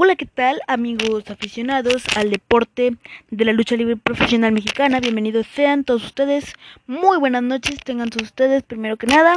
Hola, 0.00 0.14
¿qué 0.14 0.26
tal 0.26 0.60
amigos 0.68 1.28
aficionados 1.28 2.04
al 2.14 2.30
deporte 2.30 2.96
de 3.32 3.44
la 3.44 3.52
lucha 3.52 3.74
libre 3.74 3.96
profesional 3.96 4.52
mexicana? 4.52 5.00
Bienvenidos 5.00 5.48
sean 5.48 5.82
todos 5.82 6.04
ustedes. 6.04 6.52
Muy 6.86 7.18
buenas 7.18 7.42
noches, 7.42 7.80
tengan 7.82 8.08
todos 8.08 8.28
ustedes 8.28 8.62
primero 8.62 8.96
que 8.96 9.08
nada. 9.08 9.36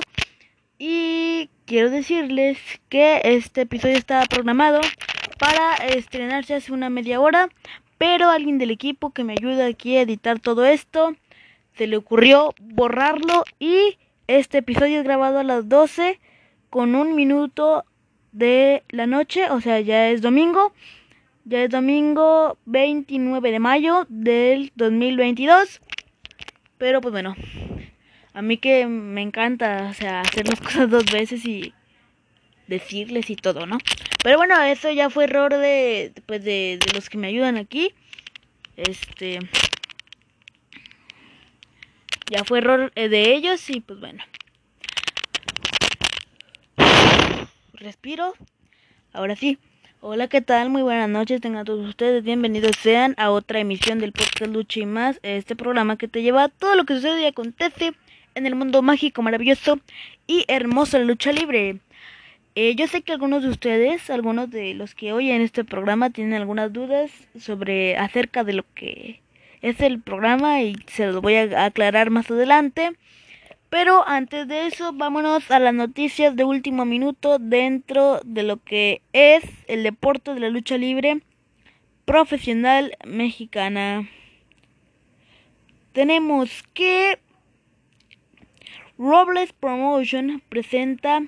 Y 0.77 1.49
quiero 1.65 1.89
decirles 1.89 2.59
que 2.89 3.21
este 3.23 3.61
episodio 3.61 3.97
estaba 3.97 4.27
programado 4.27 4.81
para 5.39 5.77
estrenarse 5.77 6.53
hace 6.53 6.71
una 6.71 6.91
media 6.91 7.19
hora, 7.19 7.49
pero 7.97 8.29
alguien 8.29 8.59
del 8.59 8.69
equipo 8.69 9.09
que 9.09 9.23
me 9.23 9.33
ayuda 9.33 9.65
aquí 9.65 9.97
a 9.97 10.01
editar 10.01 10.39
todo 10.39 10.65
esto 10.65 11.15
se 11.75 11.87
le 11.87 11.97
ocurrió 11.97 12.53
borrarlo 12.59 13.45
y 13.57 13.97
este 14.27 14.59
episodio 14.59 14.99
es 14.99 15.05
grabado 15.05 15.39
a 15.39 15.43
las 15.43 15.67
12 15.67 16.19
con 16.69 16.93
un 16.93 17.15
minuto 17.15 17.83
de 18.31 18.83
la 18.89 19.07
noche, 19.07 19.49
o 19.49 19.61
sea, 19.61 19.79
ya 19.79 20.09
es 20.09 20.21
domingo. 20.21 20.73
Ya 21.43 21.63
es 21.63 21.69
domingo 21.71 22.57
29 22.65 23.51
de 23.51 23.59
mayo 23.59 24.05
del 24.09 24.71
2022. 24.75 25.81
Pero 26.77 27.01
pues 27.01 27.11
bueno, 27.11 27.35
a 28.33 28.41
mí 28.41 28.57
que 28.57 28.85
me 28.85 29.21
encanta, 29.21 29.87
o 29.89 29.93
sea, 29.93 30.21
hacer 30.21 30.47
las 30.47 30.61
cosas 30.61 30.89
dos 30.89 31.05
veces 31.05 31.45
y 31.45 31.73
decirles 32.67 33.29
y 33.29 33.35
todo, 33.35 33.65
¿no? 33.65 33.79
Pero 34.23 34.37
bueno, 34.37 34.61
eso 34.61 34.91
ya 34.91 35.09
fue 35.09 35.23
error 35.25 35.53
de 35.53 36.13
pues 36.27 36.43
de, 36.43 36.79
de 36.85 36.93
los 36.93 37.09
que 37.09 37.17
me 37.17 37.27
ayudan 37.27 37.57
aquí. 37.57 37.93
Este 38.77 39.39
ya 42.31 42.45
fue 42.45 42.59
error 42.59 42.91
eh, 42.95 43.09
de 43.09 43.33
ellos 43.33 43.69
y 43.69 43.81
pues 43.81 43.99
bueno. 43.99 44.23
Respiro. 47.81 48.33
Ahora 49.11 49.35
sí. 49.35 49.57
Hola, 49.99 50.27
¿qué 50.27 50.41
tal? 50.41 50.69
Muy 50.69 50.81
buenas 50.81 51.09
noches. 51.09 51.41
Tengan 51.41 51.65
todos 51.65 51.87
ustedes 51.87 52.23
bienvenidos 52.23 52.75
sean 52.81 53.13
a 53.17 53.31
otra 53.31 53.59
emisión 53.59 53.99
del 53.99 54.13
podcast 54.13 54.51
Lucha 54.51 54.79
y 54.79 54.85
más. 54.85 55.19
Este 55.23 55.55
programa 55.55 55.97
que 55.97 56.07
te 56.07 56.21
lleva 56.21 56.45
a 56.45 56.49
todo 56.49 56.75
lo 56.75 56.85
que 56.85 56.95
sucede 56.95 57.21
y 57.21 57.25
acontece 57.25 57.93
en 58.35 58.45
el 58.45 58.55
mundo 58.55 58.81
mágico, 58.81 59.21
maravilloso 59.21 59.79
y 60.25 60.45
hermoso 60.47 60.97
de 60.97 61.05
lucha 61.05 61.31
libre. 61.31 61.77
Eh, 62.55 62.75
yo 62.75 62.87
sé 62.87 63.01
que 63.01 63.13
algunos 63.13 63.43
de 63.43 63.49
ustedes, 63.49 64.09
algunos 64.09 64.49
de 64.49 64.73
los 64.73 64.95
que 64.95 65.13
oyen 65.13 65.41
este 65.41 65.63
programa, 65.63 66.09
tienen 66.09 66.33
algunas 66.33 66.73
dudas 66.73 67.11
sobre 67.39 67.97
acerca 67.97 68.43
de 68.43 68.53
lo 68.53 68.65
que 68.73 69.21
es 69.61 69.79
el 69.81 70.01
programa 70.01 70.61
y 70.61 70.75
se 70.87 71.07
los 71.07 71.21
voy 71.21 71.35
a 71.35 71.65
aclarar 71.65 72.09
más 72.09 72.29
adelante. 72.29 72.91
Pero 73.71 74.05
antes 74.05 74.49
de 74.49 74.67
eso, 74.67 74.91
vámonos 74.91 75.49
a 75.49 75.57
las 75.57 75.73
noticias 75.73 76.35
de 76.35 76.43
último 76.43 76.83
minuto 76.83 77.39
dentro 77.39 78.19
de 78.25 78.43
lo 78.43 78.61
que 78.61 79.01
es 79.13 79.45
el 79.67 79.83
deporte 79.83 80.33
de 80.33 80.41
la 80.41 80.49
lucha 80.49 80.77
libre 80.77 81.21
profesional 82.03 82.97
mexicana. 83.05 84.09
Tenemos 85.93 86.63
que 86.73 87.19
Robles 88.97 89.53
Promotion 89.53 90.43
presenta, 90.49 91.21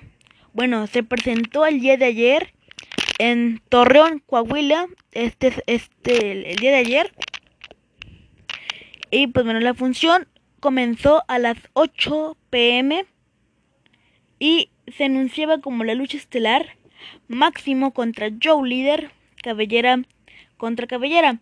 bueno, 0.52 0.86
se 0.86 1.02
presentó 1.02 1.64
el 1.64 1.80
día 1.80 1.96
de 1.96 2.04
ayer 2.04 2.52
en 3.18 3.62
Torreón, 3.70 4.18
Coahuila, 4.18 4.88
este, 5.12 5.54
este, 5.66 6.52
el 6.52 6.56
día 6.56 6.72
de 6.72 6.76
ayer. 6.76 7.14
Y 9.10 9.28
pues 9.28 9.46
bueno, 9.46 9.60
la 9.60 9.72
función 9.72 10.28
comenzó 10.64 11.24
a 11.28 11.38
las 11.38 11.58
8 11.74 12.38
pm 12.48 13.04
y 14.38 14.70
se 14.96 15.04
anunciaba 15.04 15.58
como 15.58 15.84
la 15.84 15.94
lucha 15.94 16.16
estelar 16.16 16.78
Máximo 17.28 17.92
contra 17.92 18.30
Joe 18.42 18.66
Líder, 18.66 19.10
Cabellera 19.42 20.04
contra 20.56 20.86
Cabellera, 20.86 21.38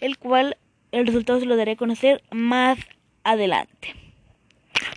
el 0.00 0.16
cual 0.16 0.56
el 0.90 1.06
resultado 1.06 1.38
se 1.38 1.44
lo 1.44 1.58
daré 1.58 1.72
a 1.72 1.76
conocer 1.76 2.22
más 2.30 2.78
adelante. 3.24 3.94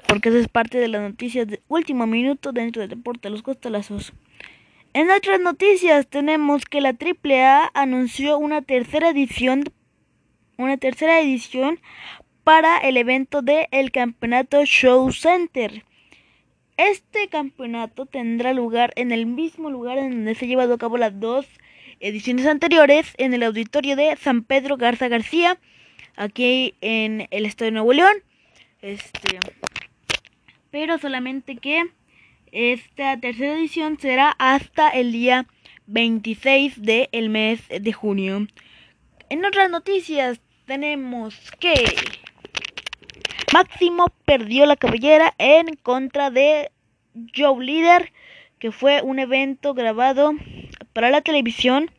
Porque 0.08 0.30
eso 0.30 0.38
es 0.38 0.48
parte 0.48 0.78
de 0.78 0.88
las 0.88 1.02
noticias 1.02 1.46
de 1.46 1.62
último 1.68 2.08
minuto 2.08 2.54
dentro 2.54 2.80
del 2.80 2.92
deporte 2.92 3.28
de 3.28 3.32
los 3.32 3.44
costalazos. 3.44 4.14
En 4.94 5.12
otras 5.12 5.42
noticias 5.42 6.08
tenemos 6.08 6.64
que 6.64 6.80
la 6.80 6.96
AAA 6.98 7.72
anunció 7.74 8.38
una 8.38 8.62
tercera 8.62 9.10
edición 9.10 9.66
una 10.58 10.78
tercera 10.78 11.20
edición 11.20 11.80
para 12.46 12.78
el 12.78 12.96
evento 12.96 13.42
el 13.72 13.92
Campeonato 13.92 14.64
Show 14.66 15.12
Center. 15.12 15.84
Este 16.78 17.28
campeonato 17.28 18.06
tendrá 18.06 18.54
lugar 18.54 18.94
en 18.98 19.12
el 19.12 19.26
mismo 19.26 19.72
lugar 19.72 19.98
en 19.98 20.12
donde 20.12 20.36
se 20.36 20.46
han 20.46 20.50
llevado 20.50 20.76
a 20.76 20.78
cabo 20.78 21.00
las 21.00 21.20
dos 21.20 21.48
ediciones 22.00 22.46
anteriores, 22.46 23.16
en 23.18 23.34
el 23.34 23.42
auditorio 23.42 23.96
de 23.96 24.16
San 24.18 24.44
Pedro 24.44 24.78
Garza 24.78 25.08
García, 25.08 25.58
aquí 26.16 26.76
en 26.82 27.28
el 27.32 27.48
estado 27.48 27.66
de 27.66 27.72
Nuevo 27.72 27.94
León. 27.94 28.14
Este, 28.84 29.40
pero 30.70 31.00
solamente 31.00 31.56
que 31.56 31.86
esta 32.52 33.20
tercera 33.20 33.56
edición 33.56 33.98
será 34.00 34.36
hasta 34.38 34.90
el 34.90 35.12
día 35.12 35.48
26 35.88 36.80
del 36.80 37.30
mes 37.30 37.64
de 37.70 37.92
junio. 37.92 38.46
En 39.30 39.46
otras 39.46 39.72
noticias 39.72 40.40
tenemos 40.68 41.36
que 41.60 41.86
Máximo 43.56 44.08
perdió 44.26 44.66
la 44.66 44.76
cabellera 44.76 45.34
en 45.38 45.78
contra 45.78 46.30
de 46.30 46.72
Joe 47.34 47.64
Leader, 47.64 48.12
que 48.60 48.74
fue 48.74 49.02
un 49.02 49.18
evento 49.18 49.74
grabado 49.74 50.34
para 50.92 51.10
la 51.10 51.22
televisión 51.22 51.90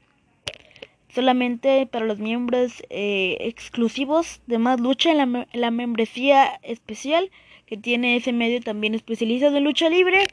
solamente 1.09 1.87
para 1.87 2.05
los 2.05 2.19
miembros 2.19 2.83
eh, 2.91 3.39
exclusivos 3.41 4.43
de 4.47 4.59
Más 4.59 4.79
Lucha 4.81 5.11
en 5.11 5.47
la, 5.51 5.71
membresía 5.71 6.61
especial 6.63 7.31
que 7.65 7.79
tiene 7.79 8.17
ese 8.17 8.35
medio 8.35 8.61
también 8.61 8.95
especializado 8.95 9.57
en 9.57 9.65
lucha 9.65 9.89
libre, 9.89 10.27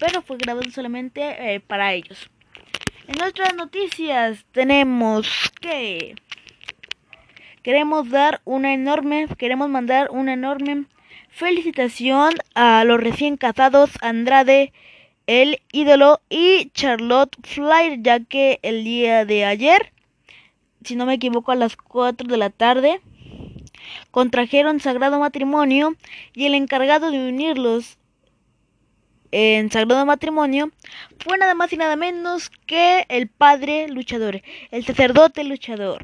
pero 0.00 0.22
fue 0.22 0.38
grabado 0.38 0.70
solamente 0.70 1.20
eh, 1.56 1.60
para 1.60 1.92
ellos. 1.92 2.30
En 3.06 3.22
otras 3.22 3.54
noticias 3.54 4.46
tenemos 4.52 5.28
que 5.60 6.14
Queremos 7.64 8.10
dar 8.10 8.42
una 8.44 8.74
enorme, 8.74 9.26
queremos 9.38 9.70
mandar 9.70 10.10
una 10.10 10.34
enorme 10.34 10.84
felicitación 11.30 12.34
a 12.54 12.84
los 12.84 13.00
recién 13.00 13.38
casados 13.38 13.90
Andrade, 14.02 14.74
el 15.26 15.62
ídolo 15.72 16.20
y 16.28 16.68
Charlotte 16.74 17.34
Flair, 17.42 18.02
ya 18.02 18.20
que 18.20 18.58
el 18.60 18.84
día 18.84 19.24
de 19.24 19.46
ayer, 19.46 19.94
si 20.84 20.94
no 20.94 21.06
me 21.06 21.14
equivoco, 21.14 21.52
a 21.52 21.54
las 21.54 21.74
4 21.74 22.28
de 22.28 22.36
la 22.36 22.50
tarde, 22.50 23.00
contrajeron 24.10 24.78
sagrado 24.78 25.18
matrimonio 25.18 25.96
y 26.34 26.44
el 26.44 26.54
encargado 26.54 27.10
de 27.10 27.30
unirlos 27.30 27.96
en 29.30 29.70
sagrado 29.70 30.04
matrimonio 30.04 30.70
fue 31.18 31.38
nada 31.38 31.54
más 31.54 31.72
y 31.72 31.78
nada 31.78 31.96
menos 31.96 32.50
que 32.66 33.06
el 33.08 33.28
padre 33.28 33.88
luchador, 33.88 34.42
el 34.70 34.84
sacerdote 34.84 35.44
luchador 35.44 36.02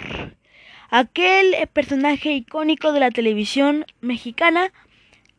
aquel 0.91 1.55
eh, 1.55 1.67
personaje 1.67 2.33
icónico 2.33 2.93
de 2.93 3.01
la 3.01 3.11
televisión 3.11 3.87
mexicana, 4.01 4.73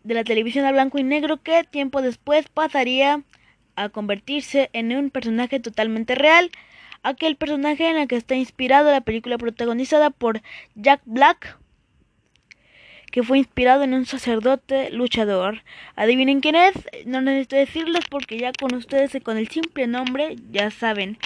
de 0.04 0.16
la 0.16 0.24
televisión 0.24 0.66
a 0.66 0.72
blanco 0.72 0.98
y 0.98 1.04
negro, 1.04 1.38
que 1.38 1.64
tiempo 1.64 2.02
después 2.02 2.48
pasaría 2.50 3.22
a 3.76 3.90
convertirse 3.90 4.70
en 4.74 4.96
un 4.96 5.10
personaje 5.12 5.60
totalmente 5.60 6.16
real, 6.16 6.52
aquel 7.04 7.36
personaje 7.36 7.90
en 7.90 7.98
el 7.98 8.08
que 8.08 8.16
está 8.16 8.36
inspirado 8.36 8.92
la 8.92 9.02
película 9.02 9.38
protagonizada 9.38 10.10
por 10.10 10.42
Jack 10.76 11.02
Black, 11.06 11.58
que 13.12 13.24
fue 13.24 13.38
inspirado 13.38 13.84
en 13.84 13.94
un 13.94 14.06
sacerdote 14.06 14.90
luchador. 14.90 15.64
Adivinen 15.96 16.40
quién 16.40 16.56
es, 16.56 16.74
no 17.06 17.22
necesito 17.22 17.58
decirles 17.58 18.06
porque 18.10 18.38
ya 18.38 18.54
con 18.54 18.74
ustedes 18.74 19.14
y 19.16 19.20
con 19.22 19.38
el 19.38 19.50
simple 19.50 19.86
nombre 19.86 20.38
ya 20.50 20.72
saben 20.72 21.18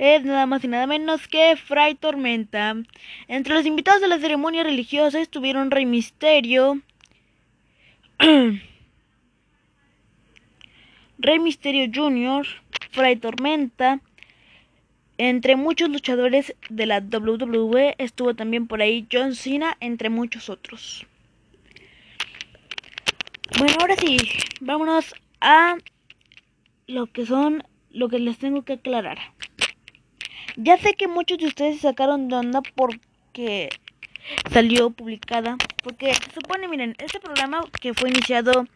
es 0.00 0.24
nada 0.24 0.46
más 0.46 0.64
y 0.64 0.68
nada 0.68 0.86
menos 0.86 1.28
que 1.28 1.56
Fray 1.56 1.94
Tormenta. 1.94 2.74
Entre 3.28 3.52
los 3.52 3.66
invitados 3.66 4.00
de 4.00 4.08
la 4.08 4.18
ceremonia 4.18 4.64
religiosa 4.64 5.20
estuvieron 5.20 5.70
Rey 5.70 5.84
Misterio, 5.84 6.80
Rey 11.18 11.38
Misterio 11.38 11.90
Jr., 11.94 12.46
Fray 12.92 13.16
Tormenta, 13.16 14.00
entre 15.18 15.56
muchos 15.56 15.90
luchadores 15.90 16.56
de 16.70 16.86
la 16.86 17.00
WWE 17.00 17.96
estuvo 17.98 18.34
también 18.34 18.66
por 18.66 18.80
ahí 18.80 19.06
John 19.12 19.34
Cena, 19.34 19.76
entre 19.80 20.08
muchos 20.08 20.48
otros. 20.48 21.06
Bueno, 23.58 23.74
ahora 23.80 23.96
sí, 23.96 24.16
vámonos 24.62 25.14
a 25.42 25.76
lo 26.86 27.06
que 27.08 27.26
son, 27.26 27.64
lo 27.90 28.08
que 28.08 28.18
les 28.18 28.38
tengo 28.38 28.62
que 28.62 28.72
aclarar. 28.72 29.18
Ya 30.56 30.76
sé 30.78 30.94
que 30.94 31.08
muchos 31.08 31.38
de 31.38 31.46
ustedes 31.46 31.76
se 31.76 31.82
sacaron 31.82 32.28
de 32.28 32.36
onda 32.36 32.62
porque 32.74 33.70
salió 34.52 34.90
publicada. 34.90 35.56
Porque 35.82 36.14
se 36.14 36.30
supone, 36.32 36.68
miren, 36.68 36.94
este 36.98 37.20
programa 37.20 37.62
que 37.80 37.94
fue 37.94 38.10
iniciado 38.10 38.66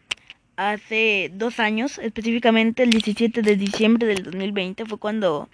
hace 0.57 1.31
dos 1.33 1.59
años, 1.59 1.97
específicamente 1.99 2.83
el 2.83 2.89
17 2.89 3.41
de 3.41 3.55
diciembre 3.55 4.07
del 4.07 4.23
2020, 4.23 4.85
fue 4.85 4.97
cuando 4.97 5.49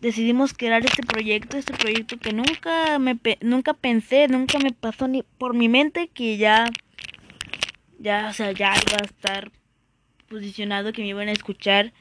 decidimos 0.00 0.54
crear 0.54 0.84
este 0.84 1.02
proyecto, 1.02 1.56
este 1.56 1.74
proyecto 1.74 2.16
que 2.18 2.32
nunca 2.32 2.98
me 2.98 3.18
nunca 3.42 3.74
pensé, 3.74 4.28
nunca 4.28 4.58
me 4.58 4.72
pasó 4.72 5.08
ni 5.08 5.22
por 5.22 5.54
mi 5.54 5.68
mente 5.68 6.08
que 6.08 6.36
ya 6.38 6.66
ya, 7.98 8.28
o 8.28 8.32
sea, 8.32 8.52
ya 8.52 8.72
iba 8.74 8.96
a 9.00 9.04
estar 9.04 9.52
posicionado 10.28 10.92
que 10.92 11.02
me 11.02 11.08
iban 11.08 11.28
a 11.28 11.32
escuchar 11.32 11.92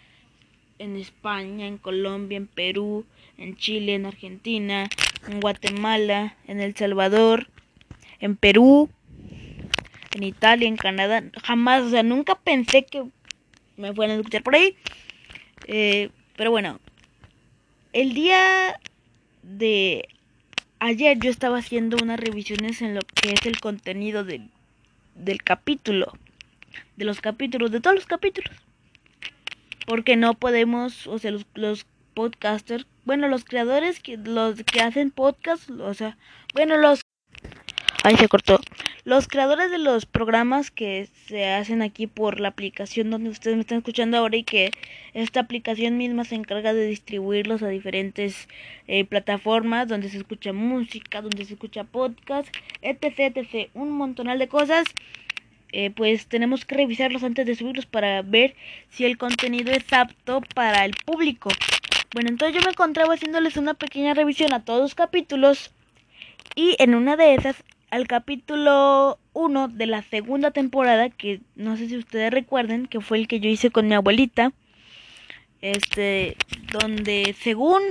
en 0.80 0.96
España, 0.96 1.68
en 1.68 1.78
Colombia, 1.78 2.38
en 2.38 2.48
Perú, 2.48 3.06
en 3.38 3.56
Chile, 3.58 3.96
en 3.96 4.06
Argentina, 4.06 4.90
en 5.28 5.40
Guatemala, 5.40 6.36
en 6.48 6.62
El 6.62 6.76
Salvador, 6.76 7.48
en 8.20 8.36
Perú, 8.36 8.90
en 10.14 10.24
Italia, 10.24 10.68
en 10.68 10.78
Canadá. 10.78 11.24
Jamás, 11.44 11.84
o 11.84 11.90
sea, 11.90 12.02
nunca 12.02 12.36
pensé 12.36 12.86
que 12.86 13.04
me 13.78 13.94
fueran 13.94 14.18
a 14.18 14.20
escuchar 14.20 14.42
por 14.42 14.56
ahí. 14.56 14.76
Eh, 15.68 16.10
pero 16.36 16.52
bueno, 16.52 16.80
el 17.94 18.14
día 18.14 18.80
de 19.44 20.08
ayer 20.80 21.20
yo 21.20 21.30
estaba 21.30 21.58
haciendo 21.58 21.98
unas 22.02 22.20
revisiones 22.20 22.82
en 22.82 22.96
lo 22.96 23.02
que 23.02 23.34
es 23.34 23.46
el 23.46 23.60
contenido 23.60 24.24
del, 24.24 24.50
del 25.16 25.44
capítulo. 25.44 26.14
De 26.96 27.06
los 27.06 27.22
capítulos, 27.22 27.72
de 27.72 27.82
todos 27.82 27.96
los 27.96 28.06
capítulos. 28.06 28.52
Porque 29.90 30.16
no 30.16 30.36
podemos, 30.36 31.08
o 31.08 31.18
sea, 31.18 31.32
los, 31.32 31.48
los 31.56 31.88
podcasters, 32.14 32.86
bueno, 33.06 33.28
los 33.28 33.44
creadores, 33.44 34.00
que 34.00 34.18
los 34.18 34.64
que 34.64 34.82
hacen 34.82 35.10
podcast, 35.10 35.68
o 35.68 35.96
sea, 35.96 36.16
bueno, 36.54 36.78
los... 36.78 37.02
Ahí 38.04 38.16
se 38.16 38.28
cortó. 38.28 38.60
Los 39.04 39.28
creadores 39.28 39.72
de 39.72 39.80
los 39.80 40.06
programas 40.06 40.70
que 40.70 41.10
se 41.26 41.48
hacen 41.48 41.82
aquí 41.82 42.06
por 42.06 42.40
la 42.40 42.50
aplicación 42.50 43.10
donde 43.10 43.32
ustedes 43.32 43.56
me 43.56 43.62
están 43.62 43.80
escuchando 43.80 44.18
ahora 44.18 44.38
y 44.38 44.44
que 44.44 44.70
esta 45.16 45.40
aplicación 45.40 45.98
misma 45.98 46.24
se 46.24 46.36
encarga 46.36 46.74
de 46.74 46.86
distribuirlos 46.86 47.64
a 47.64 47.70
diferentes 47.70 48.48
eh, 48.88 49.06
plataformas 49.06 49.88
donde 49.88 50.10
se 50.10 50.18
escucha 50.18 50.54
música, 50.54 51.24
donde 51.24 51.46
se 51.46 51.54
escucha 51.54 51.84
podcast, 51.84 52.56
etc, 52.84 53.36
etc, 53.36 53.72
un 53.74 53.90
montonal 53.90 54.38
de 54.38 54.48
cosas. 54.48 54.86
Eh, 55.72 55.92
pues 55.92 56.26
tenemos 56.26 56.66
que 56.66 56.76
revisarlos 56.76 57.24
antes 57.24 57.46
de 57.46 57.56
subirlos 57.56 57.86
para 57.86 58.22
ver 58.24 58.56
si 58.90 59.06
el 59.06 59.18
contenido 59.18 59.72
es 59.72 59.92
apto 59.94 60.42
para 60.56 60.86
el 60.86 60.94
público. 61.06 61.50
Bueno, 62.14 62.30
entonces 62.30 62.56
yo 62.56 62.64
me 62.64 62.72
encontraba 62.72 63.14
haciéndoles 63.14 63.56
una 63.56 63.76
pequeña 63.76 64.16
revisión 64.16 64.52
a 64.54 64.66
todos 64.66 64.82
los 64.82 64.96
capítulos 64.96 65.72
y 66.56 66.76
en 66.80 66.96
una 66.96 67.16
de 67.16 67.36
esas, 67.36 67.64
al 67.92 68.08
capítulo 68.08 69.20
1 69.34 69.68
de 69.68 69.86
la 69.86 70.02
segunda 70.02 70.50
temporada, 70.52 71.10
que 71.10 71.42
no 71.56 71.78
sé 71.78 71.88
si 71.88 71.98
ustedes 71.98 72.32
recuerden, 72.32 72.88
que 72.88 73.00
fue 73.00 73.20
el 73.20 73.28
que 73.28 73.40
yo 73.40 73.50
hice 73.50 73.70
con 73.70 73.88
mi 73.88 73.94
abuelita, 73.94 74.52
este, 75.62 76.36
donde 76.72 77.36
según... 77.40 77.82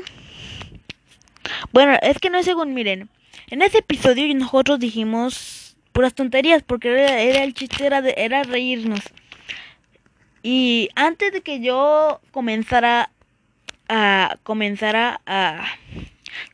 Bueno, 1.72 1.96
es 2.02 2.19
que 2.19 2.30
no 2.30 2.38
es 2.38 2.44
según, 2.44 2.75
miren, 2.75 3.08
en 3.50 3.62
ese 3.62 3.78
episodio 3.78 4.34
nosotros 4.34 4.80
dijimos 4.80 5.68
puras 5.99 6.15
tonterías, 6.15 6.62
porque 6.62 6.93
era, 6.93 7.19
era 7.19 7.43
el 7.43 7.55
chiste, 7.55 7.85
era, 7.85 8.00
de, 8.00 8.15
era 8.17 8.45
reírnos. 8.45 9.00
Y 10.45 10.91
antes 10.95 11.33
de 11.33 11.41
que 11.41 11.59
yo 11.59 12.21
comenzara 12.31 13.11
a 13.89 14.37
comenzar 14.45 14.95
a, 14.95 15.65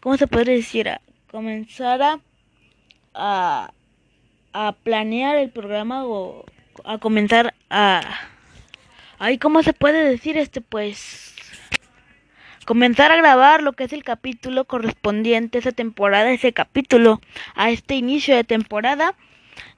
¿cómo 0.00 0.16
se 0.16 0.26
puede 0.28 0.52
decir? 0.52 0.88
A 0.88 1.02
comenzar 1.30 2.00
a, 2.00 2.20
a, 3.12 3.70
a 4.54 4.72
planear 4.82 5.36
el 5.36 5.50
programa 5.50 6.06
o 6.06 6.46
a 6.82 6.96
comenzar 6.96 7.52
a 7.68 8.00
ay 9.18 9.36
cómo 9.36 9.62
se 9.62 9.74
puede 9.74 10.08
decir 10.08 10.38
este 10.38 10.62
pues 10.62 11.34
comenzar 12.64 13.12
a 13.12 13.16
grabar 13.16 13.62
lo 13.62 13.74
que 13.74 13.84
es 13.84 13.92
el 13.92 14.04
capítulo 14.04 14.64
correspondiente 14.64 15.58
a 15.58 15.60
esa 15.60 15.72
temporada 15.72 16.32
ese 16.32 16.54
capítulo 16.54 17.20
a 17.54 17.70
este 17.70 17.94
inicio 17.94 18.34
de 18.34 18.44
temporada 18.44 19.14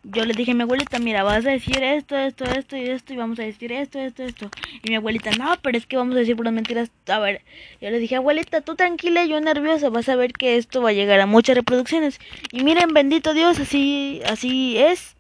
yo 0.05 0.25
le 0.25 0.35
dije 0.35 0.53
a 0.53 0.55
mi 0.55 0.63
abuelita, 0.63 0.99
mira, 0.99 1.23
vas 1.23 1.45
a 1.47 1.51
decir 1.51 1.83
esto, 1.83 2.17
esto, 2.17 2.45
esto 2.45 2.77
y 2.77 2.85
esto, 2.85 3.13
y 3.13 3.17
vamos 3.17 3.39
a 3.39 3.43
decir 3.43 3.73
esto, 3.73 3.99
esto, 3.99 4.23
esto. 4.23 4.51
Y 4.83 4.91
mi 4.91 4.97
abuelita, 4.97 5.31
no, 5.33 5.57
pero 5.63 5.77
es 5.77 5.87
que 5.87 5.97
vamos 5.97 6.15
a 6.15 6.21
decir 6.21 6.37
puras 6.37 6.53
mentiras. 6.53 6.91
A 7.09 7.19
ver, 7.19 7.43
yo 7.81 7.91
le 7.91 7.99
dije, 7.99 8.17
abuelita, 8.17 8.61
tú 8.61 8.77
tranquila, 8.77 9.25
yo 9.25 9.41
nerviosa, 9.41 9.89
vas 9.89 10.09
a 10.09 10.17
ver 10.17 10.33
que 10.33 10.57
esto 10.57 10.81
va 10.81 10.91
a 10.91 10.93
llegar 10.93 11.21
a 11.21 11.27
muchas 11.27 11.57
reproducciones. 11.57 12.21
Y 12.53 12.63
miren, 12.63 12.93
bendito 12.95 13.35
Dios, 13.35 13.59
así, 13.59 14.21
así 14.27 14.79
es. 14.79 15.17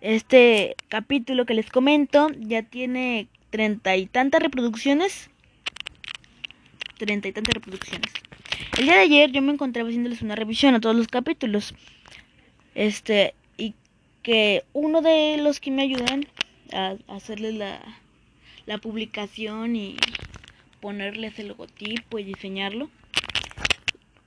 Este 0.00 0.76
capítulo 0.88 1.46
que 1.46 1.54
les 1.54 1.70
comento 1.70 2.28
ya 2.38 2.62
tiene 2.62 3.26
treinta 3.50 3.96
y 3.96 4.06
tantas 4.06 4.42
reproducciones. 4.42 5.30
Treinta 6.98 7.28
y 7.28 7.32
tantas 7.32 7.54
reproducciones. 7.54 8.12
El 8.78 8.84
día 8.84 8.94
de 8.94 9.00
ayer 9.00 9.32
yo 9.32 9.42
me 9.42 9.52
encontraba 9.52 9.88
haciéndoles 9.88 10.22
una 10.22 10.36
revisión 10.36 10.74
a 10.74 10.80
todos 10.80 10.94
los 10.94 11.08
capítulos. 11.08 11.74
Este, 12.74 13.34
que 14.24 14.64
uno 14.72 15.02
de 15.02 15.36
los 15.38 15.60
que 15.60 15.70
me 15.70 15.82
ayudan 15.82 16.26
a, 16.72 16.96
hacerle 17.06 17.52
la, 17.52 17.80
la 18.66 18.78
publicación 18.78 19.76
y 19.76 19.96
ponerles 20.80 21.38
el 21.38 21.48
logotipo 21.48 22.18
y 22.18 22.24
diseñarlo, 22.24 22.90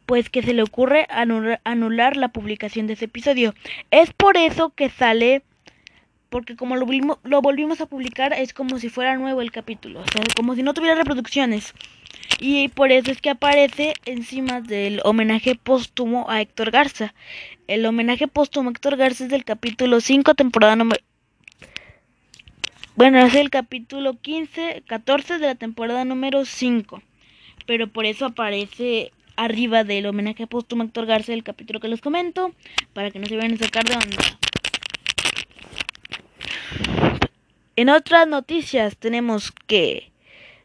pues 0.05 0.29
que 0.29 0.43
se 0.43 0.53
le 0.53 0.63
ocurre 0.63 1.07
anular, 1.09 1.59
anular, 1.65 2.15
la 2.15 2.29
publicación 2.29 2.87
de 2.87 2.93
ese 2.93 3.05
episodio. 3.05 3.53
Es 3.91 4.13
por 4.13 4.37
eso 4.37 4.69
que 4.69 4.89
sale, 4.89 5.41
porque 6.29 6.55
como 6.55 6.75
lo, 6.75 6.85
volvimos, 6.85 7.19
lo 7.23 7.41
volvimos 7.41 7.81
a 7.81 7.85
publicar, 7.85 8.33
es 8.33 8.53
como 8.53 8.79
si 8.79 8.89
fuera 8.89 9.15
nuevo 9.15 9.41
el 9.41 9.51
capítulo, 9.51 10.01
o 10.01 10.05
sea, 10.11 10.23
como 10.35 10.55
si 10.55 10.63
no 10.63 10.73
tuviera 10.73 10.95
reproducciones. 10.95 11.73
Y 12.39 12.69
por 12.69 12.91
eso 12.91 13.11
es 13.11 13.21
que 13.21 13.29
aparece 13.29 13.93
encima 14.05 14.61
del 14.61 15.01
homenaje 15.03 15.55
póstumo 15.55 16.29
a 16.29 16.41
Héctor 16.41 16.71
Garza. 16.71 17.13
El 17.67 17.85
homenaje 17.85 18.27
póstumo 18.27 18.69
a 18.69 18.71
Héctor 18.71 18.97
Garza 18.97 19.25
es 19.25 19.29
del 19.29 19.43
capítulo 19.43 20.01
5, 20.01 20.35
temporada 20.35 20.75
número... 20.75 21.01
Bueno, 22.95 23.19
es 23.19 23.35
el 23.35 23.49
capítulo 23.49 24.19
15, 24.19 24.83
14 24.87 25.37
de 25.37 25.47
la 25.47 25.55
temporada 25.55 26.03
número 26.03 26.45
5. 26.45 27.01
Pero 27.65 27.87
por 27.87 28.05
eso 28.05 28.25
aparece 28.25 29.11
arriba 29.35 29.83
del 29.83 30.07
homenaje 30.07 30.47
póstumo 30.47 30.83
a 30.83 30.85
Héctor 30.87 31.05
Garza 31.05 31.33
el 31.33 31.43
capítulo 31.43 31.79
que 31.79 31.87
les 31.87 32.01
comento. 32.01 32.51
Para 32.93 33.11
que 33.11 33.19
no 33.19 33.27
se 33.27 33.35
vayan 33.35 33.53
a 33.53 33.57
sacar 33.57 33.83
de 33.83 33.93
onda. 33.93 34.37
En 37.77 37.89
otras 37.89 38.27
noticias 38.27 38.97
tenemos 38.97 39.53
que 39.67 40.11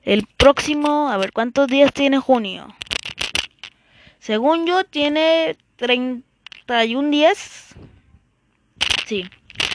el 0.02 0.26
próximo, 0.26 1.10
a 1.10 1.18
ver 1.18 1.32
cuántos 1.32 1.68
días 1.68 1.92
tiene 1.92 2.18
junio. 2.18 2.74
Según 4.18 4.66
yo, 4.66 4.84
tiene 4.84 5.58
31 5.76 7.10
días. 7.10 7.74
Sí, 9.04 9.26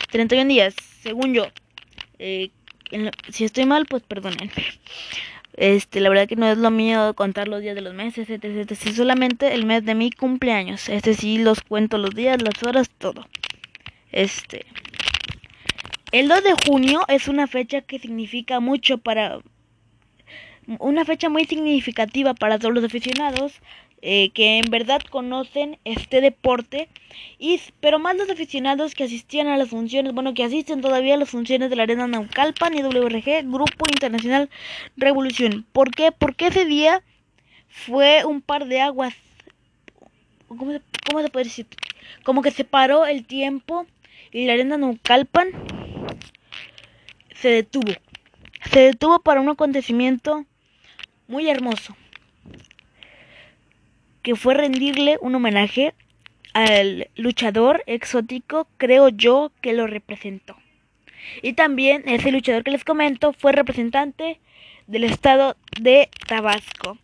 31 0.10 0.50
días, 0.50 0.74
según 1.04 1.36
yo. 1.36 1.46
Eh, 2.18 2.50
si 3.30 3.46
estoy 3.46 3.66
mal, 3.68 3.86
pues 3.86 4.02
perdónenme. 4.02 4.52
Este, 5.54 6.00
la 6.00 6.10
verdad 6.10 6.28
que 6.28 6.38
no 6.38 6.48
es 6.48 6.58
lo 6.58 6.72
mío 6.72 7.14
contar 7.14 7.48
los 7.48 7.62
días 7.62 7.76
de 7.76 7.82
los 7.82 7.94
meses, 7.94 8.32
etc, 8.32 8.46
etc. 8.46 8.96
solamente 8.96 9.54
el 9.54 9.68
mes 9.68 9.86
de 9.86 9.94
mi 9.94 10.10
cumpleaños. 10.10 10.90
Este 10.90 11.14
sí 11.14 11.38
los 11.38 11.62
cuento 11.62 12.00
los 12.00 12.16
días, 12.16 12.42
las 12.42 12.64
horas, 12.64 12.90
todo. 12.90 13.28
Este. 14.12 14.66
El 16.12 16.30
2 16.30 16.42
de 16.42 16.56
junio 16.66 17.02
es 17.10 17.28
una 17.28 17.48
fecha 17.48 17.82
que 17.82 18.00
significa 18.00 18.62
mucho 18.62 18.98
para 18.98 19.40
una 20.80 21.04
fecha 21.04 21.28
muy 21.28 21.44
significativa 21.44 22.34
para 22.34 22.60
todos 22.60 22.74
los 22.74 22.84
aficionados 22.86 23.62
eh, 24.02 24.30
que 24.30 24.60
en 24.60 24.70
verdad 24.70 25.02
conocen 25.10 25.80
este 25.84 26.22
deporte, 26.22 26.88
y, 27.40 27.60
pero 27.82 28.00
más 28.00 28.16
los 28.16 28.30
aficionados 28.30 28.94
que 28.94 29.04
asistían 29.04 29.48
a 29.48 29.58
las 29.58 29.70
funciones, 29.70 30.14
bueno, 30.14 30.34
que 30.34 30.44
asisten 30.44 30.82
todavía 30.82 31.16
a 31.16 31.18
las 31.18 31.30
funciones 31.30 31.70
de 31.70 31.76
la 31.76 31.84
Arena 31.84 32.08
Naucalpan 32.08 32.78
y 32.78 32.84
WRG, 32.84 33.52
Grupo 33.52 33.86
Internacional 33.90 34.50
Revolución. 34.96 35.66
¿Por 35.74 35.92
qué? 35.92 36.12
Porque 36.12 36.48
ese 36.48 36.66
día 36.66 37.02
fue 37.68 38.24
un 38.24 38.42
par 38.42 38.68
de 38.68 38.80
aguas, 38.82 39.14
¿cómo 40.48 40.72
se, 40.72 40.82
cómo 41.06 41.22
se 41.22 41.30
puede 41.30 41.46
decir? 41.46 41.66
Como 42.24 42.44
que 42.44 42.52
se 42.52 42.64
paró 42.64 43.06
el 43.08 43.26
tiempo 43.26 43.88
y 44.32 44.46
la 44.46 44.54
Arena 44.54 44.78
Naucalpan 44.78 45.50
se 47.42 47.50
detuvo. 47.50 47.94
Se 48.72 48.80
detuvo 48.80 49.20
para 49.20 49.42
un 49.42 49.50
acontecimiento 49.50 50.46
muy 51.28 51.50
hermoso, 51.50 51.96
que 54.22 54.36
fue 54.36 54.54
rendirle 54.54 55.18
un 55.22 55.36
homenaje 55.36 55.94
al 56.54 57.10
luchador 57.16 57.84
exótico, 57.86 58.68
creo 58.78 59.10
yo, 59.10 59.52
que 59.62 59.74
lo 59.74 59.88
representó. 59.88 60.58
Y 61.42 61.54
también 61.54 62.04
ese 62.08 62.32
luchador 62.32 62.64
que 62.64 62.72
les 62.72 62.84
comento 62.84 63.34
fue 63.34 63.52
representante 63.52 64.40
del 64.88 65.04
estado 65.04 65.56
de 65.80 66.10
Tabasco. 66.28 66.98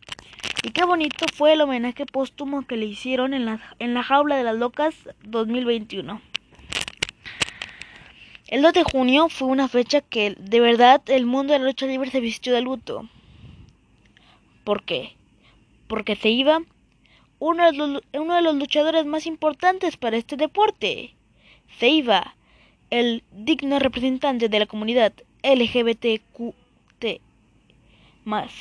Y 0.64 0.72
qué 0.72 0.86
bonito 0.86 1.26
fue 1.36 1.54
el 1.54 1.62
homenaje 1.62 2.06
póstumo 2.06 2.66
que 2.66 2.78
le 2.78 2.86
hicieron 2.86 3.34
en 3.34 3.46
la, 3.46 3.60
en 3.80 3.94
la 3.94 4.02
jaula 4.02 4.38
de 4.38 4.44
las 4.44 4.56
locas 4.56 4.96
2021. 5.24 6.22
El 8.54 8.62
2 8.62 8.74
de 8.74 8.84
junio 8.84 9.30
fue 9.30 9.48
una 9.48 9.68
fecha 9.68 10.02
que 10.02 10.36
de 10.38 10.60
verdad 10.60 11.02
el 11.08 11.26
mundo 11.26 11.54
de 11.54 11.60
la 11.60 11.66
lucha 11.66 11.88
libre 11.88 12.12
se 12.12 12.20
vistió 12.20 12.54
de 12.54 12.62
luto. 12.62 13.10
¿Por 14.64 14.84
qué? 14.84 15.16
porque 15.94 16.16
se 16.16 16.30
iba 16.30 16.60
uno 17.38 17.72
de, 17.72 17.78
los, 17.78 18.56
luchadores 18.56 19.06
más 19.06 19.28
importantes 19.28 19.96
para 19.96 20.18
este 20.18 20.38
deporte. 20.38 21.14
Se 21.78 21.88
iba 21.88 22.36
el 22.90 23.22
digno 23.32 23.78
representante 23.78 24.50
de 24.50 24.60
la 24.60 24.66
comunidad 24.66 25.14
LGBTQT 25.44 27.06
más. 28.24 28.52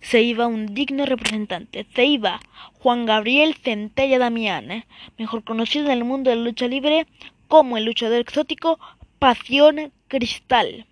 Se 0.00 0.22
iba 0.22 0.48
un 0.48 0.74
digno 0.74 1.06
representante. 1.06 1.86
Se 1.94 2.04
iba 2.06 2.40
Juan 2.80 3.06
Gabriel 3.06 3.54
Centella 3.54 4.18
Damián, 4.18 4.84
mejor 5.18 5.44
conocido 5.44 5.86
en 5.86 5.92
el 5.92 6.04
mundo 6.04 6.30
de 6.30 6.36
la 6.36 6.42
lucha 6.42 6.66
libre 6.66 7.06
como 7.48 7.76
el 7.76 7.84
luchador 7.84 8.20
exótico 8.20 8.78
Pasión 9.18 9.92
Cristal. 10.06 10.86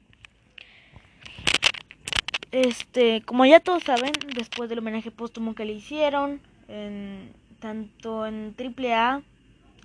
Este, 2.50 3.22
como 3.22 3.44
ya 3.44 3.60
todos 3.60 3.84
saben, 3.84 4.12
después 4.34 4.70
del 4.70 4.78
homenaje 4.78 5.10
póstumo 5.10 5.54
que 5.54 5.64
le 5.64 5.74
hicieron, 5.74 6.40
en, 6.68 7.32
tanto 7.60 8.26
en 8.26 8.54
AAA, 8.58 9.22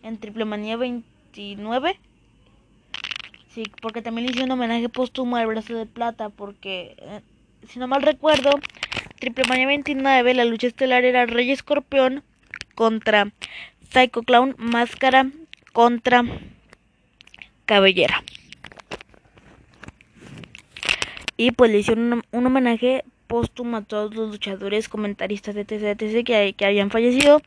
en 0.04 0.18
Triple 0.18 0.46
Manía 0.46 0.78
29, 0.78 2.00
sí, 3.50 3.64
porque 3.82 4.02
también 4.02 4.26
le 4.26 4.32
hicieron 4.32 4.52
homenaje 4.52 4.90
póstumo 4.90 5.36
al 5.36 5.48
brazo 5.48 5.74
de 5.76 5.86
plata, 5.86 6.30
porque, 6.30 6.96
eh, 6.98 7.22
si 7.68 7.78
no 7.80 7.88
mal 7.88 8.04
recuerdo, 8.04 8.52
Triple 9.20 9.44
Manía 9.50 9.68
29, 9.68 10.34
la 10.34 10.46
lucha 10.46 10.68
estelar 10.68 11.04
era 11.04 11.26
Rey 11.26 11.52
Escorpión 11.52 12.24
contra 12.76 13.32
Psycho 13.92 14.24
Clown, 14.24 14.56
Máscara 14.58 15.30
contra 15.74 16.24
Cabellera. 17.66 18.24
Y 21.38 21.52
pues 21.52 21.72
le 21.72 21.80
hicieron 21.80 22.24
un, 22.32 22.46
homenaje 22.46 23.04
póstumo 23.26 23.78
a 23.78 23.82
todos 23.82 24.14
los 24.14 24.30
luchadores, 24.30 24.90
comentaristas, 24.90 25.56
etc, 25.56 26.00
etc 26.00 26.56
que, 26.56 26.66
habían 26.66 26.92
fallecido. 26.92 27.42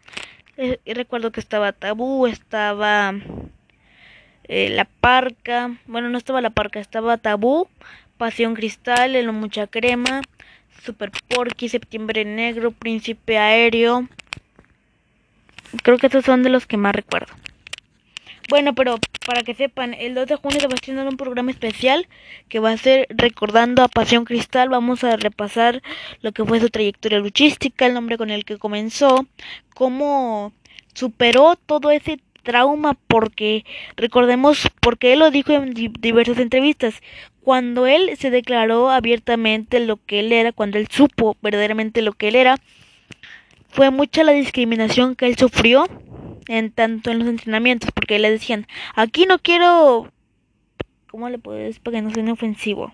Eh, 0.57 0.81
y 0.85 0.95
recuerdo 0.95 1.31
que 1.31 1.41
estaba 1.41 1.73
Tabú, 1.73 2.27
estaba 2.27 3.15
eh, 4.49 4.71
La 4.71 4.85
Parca, 4.85 5.77
bueno, 5.87 6.09
no 6.09 6.19
estaba 6.19 6.41
La 6.41 6.51
Parca, 6.51 6.81
estaba 6.81 7.19
Tabú, 7.19 7.69
Pasión 8.19 8.55
Cristal, 8.55 9.15
El 9.15 9.31
Mucha 9.33 9.67
Crema, 9.67 10.23
Super 10.83 11.11
Porky, 11.29 11.69
Septiembre 11.69 12.25
Negro, 12.25 12.73
Príncipe 12.73 13.39
Aéreo. 13.39 14.09
Creo 15.83 15.99
que 15.99 16.07
estos 16.07 16.25
son 16.25 16.43
de 16.43 16.51
los 16.51 16.67
que 16.67 16.77
más 16.77 16.95
recuerdo. 16.95 17.33
Bueno, 18.49 18.75
pero 18.75 18.99
para 19.27 19.43
que 19.43 19.55
sepan, 19.55 19.95
el 19.95 20.15
2 20.15 20.27
de 20.27 20.37
junio 20.37 20.61
se 20.61 20.67
va 20.67 20.73
a 20.73 20.77
estrenar 20.77 21.07
un 21.09 21.17
programa 21.17 21.51
especial 21.51 22.07
que 22.49 22.59
va 22.59 22.73
a 22.73 22.77
ser 22.77 23.07
recordando 23.11 23.83
a 23.83 23.89
Pasión 23.89 24.25
Cristal. 24.25 24.69
Vamos 24.69 25.03
a 25.03 25.17
repasar 25.17 25.83
lo 26.21 26.33
que 26.33 26.45
fue 26.45 26.61
su 26.61 26.69
trayectoria 26.69 27.19
luchística, 27.19 27.87
el 27.87 27.95
nombre 27.95 28.19
con 28.19 28.31
el 28.31 28.45
que 28.45 28.59
comenzó, 28.59 29.27
cómo 29.75 30.53
superó 30.93 31.57
todo 31.57 31.91
ese 31.91 32.21
trauma 32.43 32.97
porque 33.09 33.65
recordemos 33.97 34.69
porque 34.81 35.15
él 35.15 35.21
lo 35.21 35.31
dijo 35.31 35.53
en 35.53 35.73
diversas 35.73 36.39
entrevistas 36.39 37.01
cuando 37.43 37.87
él 37.87 38.11
se 38.19 38.31
declaró 38.31 38.91
abiertamente 38.91 39.81
lo 39.81 39.97
que 39.97 40.21
él 40.21 40.31
era 40.31 40.53
cuando 40.53 40.77
él 40.77 40.87
supo 40.91 41.39
verdaderamente 41.41 42.03
lo 42.03 42.13
que 42.13 42.29
él 42.29 42.37
era 42.37 42.59
fue 43.71 43.91
mucha 43.91 44.23
la 44.23 44.33
discriminación 44.33 45.17
que 45.17 45.27
él 45.27 45.39
sufrió 45.39 45.89
en 46.49 46.71
tanto 46.71 47.11
en 47.11 47.19
los 47.19 47.29
entrenamientos, 47.29 47.91
porque 47.93 48.19
le 48.19 48.31
decían, 48.31 48.67
aquí 48.95 49.27
no 49.27 49.39
quiero, 49.39 50.11
¿cómo 51.09 51.29
le 51.29 51.39
puedes 51.39 51.79
para 51.79 51.99
que 51.99 52.03
no 52.03 52.11
sea 52.11 52.33
ofensivo? 52.33 52.93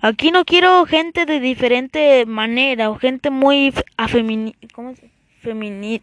Aquí 0.00 0.30
no 0.30 0.44
quiero 0.44 0.84
gente 0.86 1.26
de 1.26 1.40
diferente 1.40 2.26
manera 2.26 2.90
o 2.90 2.96
gente 2.96 3.30
muy 3.30 3.72
afemini 3.96 4.54
¿cómo 4.72 4.94
se? 4.94 5.10
Femini 5.40 6.00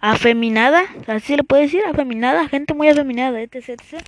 afeminada, 0.00 0.84
así 1.06 1.34
le 1.34 1.44
puede 1.44 1.62
decir, 1.62 1.80
afeminada, 1.88 2.46
gente 2.48 2.74
muy 2.74 2.88
afeminada, 2.88 3.40
etc, 3.40 3.70
etc. 3.70 4.04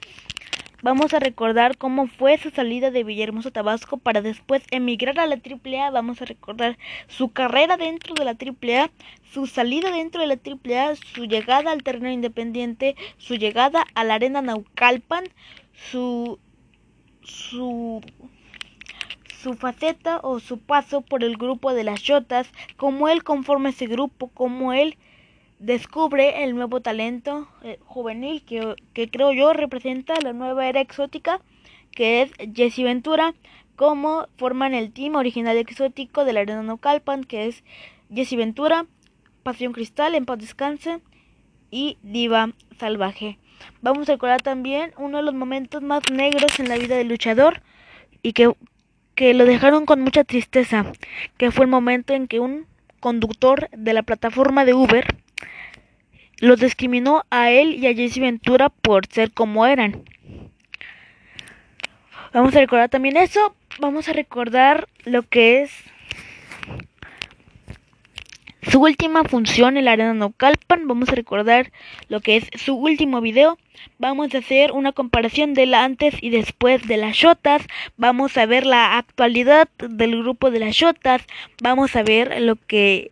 Vamos 0.87 1.12
a 1.14 1.19
recordar 1.19 1.76
cómo 1.78 2.07
fue 2.07 2.38
su 2.38 2.50
salida 2.50 2.93
de 2.93 3.02
Villahermosa, 3.02 3.50
Tabasco, 3.50 3.97
para 3.97 4.23
después 4.23 4.62
emigrar 4.71 5.19
a 5.19 5.26
la 5.26 5.35
AAA. 5.35 5.90
Vamos 5.90 6.23
a 6.23 6.26
recordar 6.26 6.78
su 7.09 7.33
carrera 7.33 7.76
dentro 7.76 8.14
de 8.14 8.25
la 8.25 8.37
AAA, 8.37 8.93
su 9.33 9.49
salida 9.49 9.90
dentro 9.90 10.21
de 10.21 10.28
la 10.28 10.35
AAA, 10.35 10.95
su 10.95 11.25
llegada 11.25 11.73
al 11.73 11.83
terreno 11.83 12.09
independiente, 12.09 12.95
su 13.19 13.35
llegada 13.35 13.85
a 13.97 14.05
la 14.05 14.14
arena 14.14 14.43
Naucalpan, 14.43 15.25
su 15.73 16.38
su 17.21 18.00
su 19.40 19.55
faceta 19.55 20.21
o 20.23 20.38
su 20.38 20.61
paso 20.61 21.00
por 21.00 21.25
el 21.25 21.37
grupo 21.37 21.75
de 21.75 21.83
las 21.83 22.00
Yotas, 22.05 22.49
cómo 22.76 23.09
él 23.09 23.25
conforma 23.25 23.71
ese 23.71 23.88
grupo, 23.88 24.28
cómo 24.28 24.73
él 24.73 24.97
descubre 25.58 26.44
el 26.44 26.54
nuevo 26.54 26.80
talento 26.80 27.48
eh, 27.62 27.78
juvenil 27.84 28.44
que, 28.44 28.75
que, 28.92 29.10
creo 29.10 29.32
yo 29.32 29.52
representa 29.52 30.14
la 30.22 30.32
nueva 30.32 30.68
era 30.68 30.80
exótica 30.80 31.40
que 31.92 32.22
es 32.22 32.30
Jesse 32.54 32.82
Ventura 32.82 33.34
como 33.75 34.26
forman 34.36 34.75
el 34.75 34.92
team 34.92 35.14
original 35.16 35.56
exótico 35.56 36.25
de 36.25 36.32
la 36.32 36.40
arena 36.40 36.62
no 36.62 36.76
calpan 36.76 37.25
que 37.25 37.46
es 37.46 37.64
Jesse 38.14 38.36
Ventura 38.36 38.86
Pasión 39.42 39.72
Cristal 39.72 40.14
en 40.14 40.26
paz 40.26 40.38
descanse 40.38 41.00
y 41.70 41.98
Diva 42.02 42.50
Salvaje. 42.78 43.38
Vamos 43.80 44.08
a 44.08 44.12
recordar 44.12 44.42
también 44.42 44.92
uno 44.98 45.18
de 45.18 45.22
los 45.22 45.34
momentos 45.34 45.82
más 45.82 46.02
negros 46.12 46.58
en 46.58 46.68
la 46.68 46.76
vida 46.76 46.96
del 46.96 47.08
luchador 47.08 47.62
y 48.22 48.32
que, 48.32 48.52
que 49.14 49.34
lo 49.34 49.44
dejaron 49.44 49.86
con 49.86 50.00
mucha 50.00 50.25
tristeza 50.25 50.92
que 51.36 51.50
fue 51.50 51.64
el 51.64 51.70
momento 51.70 52.12
en 52.12 52.26
que 52.26 52.40
un 52.40 52.66
conductor 52.98 53.68
de 53.70 53.92
la 53.92 54.02
plataforma 54.02 54.64
de 54.64 54.75
Uber 54.75 55.16
los 56.38 56.61
discriminó 56.61 57.25
a 57.31 57.50
él 57.50 57.75
y 57.75 57.87
a 57.87 57.95
Jesse 57.95 58.19
Ventura 58.19 58.69
por 58.69 59.07
ser 59.07 59.33
como 59.33 59.66
eran. 59.66 60.02
Vamos 62.33 62.55
a 62.55 62.61
recordar 62.61 62.88
también 62.88 63.16
eso. 63.16 63.55
Vamos 63.78 64.09
a 64.09 64.12
recordar 64.12 64.88
lo 65.05 65.23
que 65.23 65.62
es 65.62 65.73
su 68.71 68.83
última 68.83 69.23
función 69.25 69.76
en 69.76 69.85
la 69.85 69.93
arena 69.93 70.12
no 70.12 70.33
calpan. 70.33 70.88
Vamos 70.88 71.09
a 71.09 71.14
recordar 71.14 71.73
lo 72.09 72.21
que 72.21 72.37
es 72.37 72.50
su 72.57 72.75
último 72.75 73.21
video. 73.21 73.59
Vamos 73.99 74.35
a 74.35 74.38
hacer 74.38 74.73
una 74.73 74.93
comparación 74.93 75.55
de 75.55 75.73
antes 75.75 76.14
y 76.21 76.31
después 76.31 76.87
de 76.87 76.97
las 76.97 77.16
shotas. 77.16 77.62
Vamos 77.97 78.37
a 78.37 78.45
ver 78.45 78.66
la 78.66 78.99
actualidad 78.99 79.69
del 79.78 80.19
grupo 80.19 80.50
de 80.50 80.61
las 80.61 80.75
shotas. 80.75 81.23
Vamos 81.62 81.95
a 81.97 82.02
ver 82.02 82.40
lo 82.43 82.57
que 82.57 83.11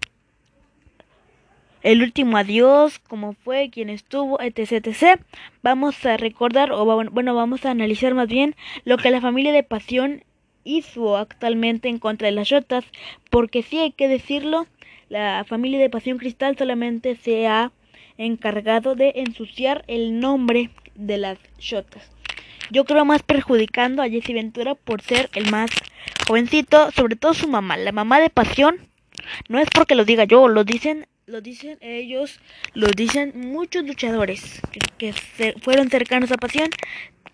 el 1.84 2.02
último 2.02 2.38
adiós, 2.38 2.98
cómo 2.98 3.34
fue, 3.34 3.68
quién 3.70 3.90
estuvo, 3.90 4.40
etc, 4.40 4.86
etc. 4.86 5.20
Vamos 5.62 6.04
a 6.06 6.16
recordar, 6.16 6.72
o 6.72 6.84
bueno, 6.84 7.34
vamos 7.34 7.66
a 7.66 7.70
analizar 7.70 8.14
más 8.14 8.26
bien 8.26 8.56
lo 8.84 8.96
que 8.96 9.10
la 9.10 9.20
familia 9.20 9.52
de 9.52 9.62
Pasión 9.62 10.24
hizo 10.64 11.18
actualmente 11.18 11.90
en 11.90 11.98
contra 11.98 12.26
de 12.26 12.32
las 12.32 12.48
Shotas, 12.48 12.86
porque 13.28 13.62
sí 13.62 13.78
hay 13.78 13.92
que 13.92 14.08
decirlo, 14.08 14.66
la 15.10 15.44
familia 15.46 15.78
de 15.78 15.90
Pasión 15.90 16.16
Cristal 16.16 16.56
solamente 16.56 17.16
se 17.16 17.46
ha 17.46 17.70
encargado 18.16 18.94
de 18.94 19.12
ensuciar 19.16 19.84
el 19.86 20.18
nombre 20.18 20.70
de 20.94 21.18
las 21.18 21.38
Shotas. 21.58 22.10
Yo 22.70 22.86
creo 22.86 23.04
más 23.04 23.22
perjudicando 23.22 24.00
a 24.00 24.08
Jesse 24.08 24.32
Ventura 24.32 24.74
por 24.74 25.02
ser 25.02 25.28
el 25.34 25.50
más 25.50 25.70
jovencito, 26.26 26.90
sobre 26.92 27.16
todo 27.16 27.34
su 27.34 27.46
mamá, 27.46 27.76
la 27.76 27.92
mamá 27.92 28.20
de 28.20 28.30
Pasión. 28.30 28.78
No 29.50 29.58
es 29.58 29.68
porque 29.68 29.94
lo 29.94 30.06
diga 30.06 30.24
yo, 30.24 30.48
lo 30.48 30.64
dicen 30.64 31.06
lo 31.26 31.40
dicen 31.40 31.78
ellos, 31.80 32.38
lo 32.74 32.88
dicen 32.88 33.32
muchos 33.34 33.84
luchadores 33.84 34.60
que, 34.98 35.14
fueron 35.62 35.88
cercanos 35.88 36.30
a 36.32 36.36
Pasión, 36.36 36.68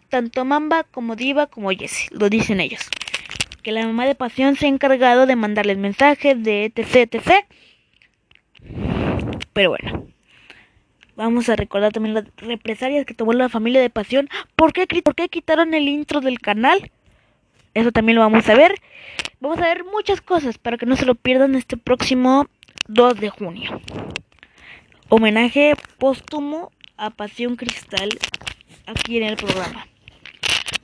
tanto 0.09 0.44
Mamba 0.44 0.85
como 0.85 1.16
Diva 1.16 1.47
como 1.47 1.70
Jesse, 1.70 2.09
lo 2.11 2.28
dicen 2.28 2.61
ellos. 2.61 2.88
Que 3.62 3.73
la 3.73 3.87
mamá 3.87 4.06
de 4.06 4.14
Pasión 4.14 4.56
se 4.56 4.66
ha 4.66 4.68
encargado 4.68 5.26
de 5.26 5.37
mandarles 5.37 5.76
mensajes 5.76 6.42
de 6.42 6.66
etc, 6.66 7.14
etc. 7.14 7.47
Pero 9.52 9.70
bueno, 9.70 10.06
vamos 11.16 11.49
a 11.49 11.56
recordar 11.56 11.92
también 11.92 12.14
las 12.14 12.25
represalias 12.37 13.04
que 13.04 13.14
tomó 13.14 13.32
la 13.32 13.49
familia 13.49 13.80
de 13.80 13.90
Pasión. 13.90 14.28
¿Por 14.56 14.73
qué, 14.73 14.87
¿Por 15.02 15.14
qué 15.14 15.28
quitaron 15.28 15.75
el 15.75 15.88
intro 15.88 16.20
del 16.20 16.38
canal? 16.38 16.90
Eso 17.75 17.92
también 17.92 18.16
lo 18.16 18.23
vamos 18.23 18.49
a 18.49 18.54
ver. 18.54 18.75
Vamos 19.40 19.59
a 19.59 19.62
ver 19.62 19.85
muchas 19.85 20.20
cosas 20.20 20.59
para 20.59 20.76
que 20.76 20.87
no 20.87 20.97
se 20.97 21.06
lo 21.06 21.14
pierdan 21.14 21.54
este 21.54 21.76
próximo 21.76 22.47
2 22.88 23.20
de 23.20 23.30
junio. 23.30 23.80
Homenaje 25.08 25.74
póstumo 25.98 26.70
a 26.96 27.10
Pasión 27.10 27.56
Cristal 27.56 28.08
aquí 28.86 29.16
en 29.16 29.24
el 29.24 29.36
programa. 29.36 29.86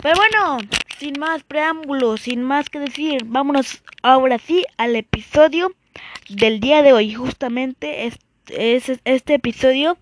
Pero 0.02 0.16
bueno, 0.16 0.58
sin 0.98 1.18
más 1.18 1.42
preámbulos, 1.42 2.22
sin 2.22 2.42
más 2.42 2.68
que 2.70 2.78
decir, 2.78 3.24
vámonos 3.24 3.82
ahora 4.02 4.38
sí 4.38 4.64
al 4.76 4.96
episodio 4.96 5.74
del 6.28 6.60
día 6.60 6.82
de 6.82 6.92
hoy. 6.92 7.14
Justamente 7.14 8.06
este, 8.06 8.98
este 9.04 9.34
episodio 9.34 9.98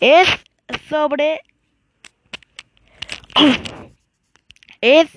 es 0.00 0.28
sobre... 0.88 1.40
es 4.80 5.08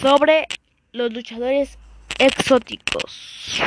sobre 0.00 0.46
los 0.92 1.12
luchadores 1.12 1.78
exóticos. 2.18 3.60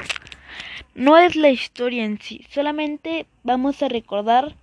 No 0.96 1.18
es 1.18 1.36
la 1.36 1.50
historia 1.50 2.06
en 2.06 2.20
sí, 2.20 2.46
solamente 2.50 3.26
vamos 3.44 3.82
a 3.84 3.90
recordar 3.90 4.56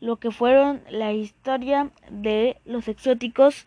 lo 0.00 0.16
que 0.16 0.30
fueron 0.30 0.82
la 0.90 1.12
historia 1.12 1.90
de 2.10 2.58
los 2.64 2.88
exóticos 2.88 3.66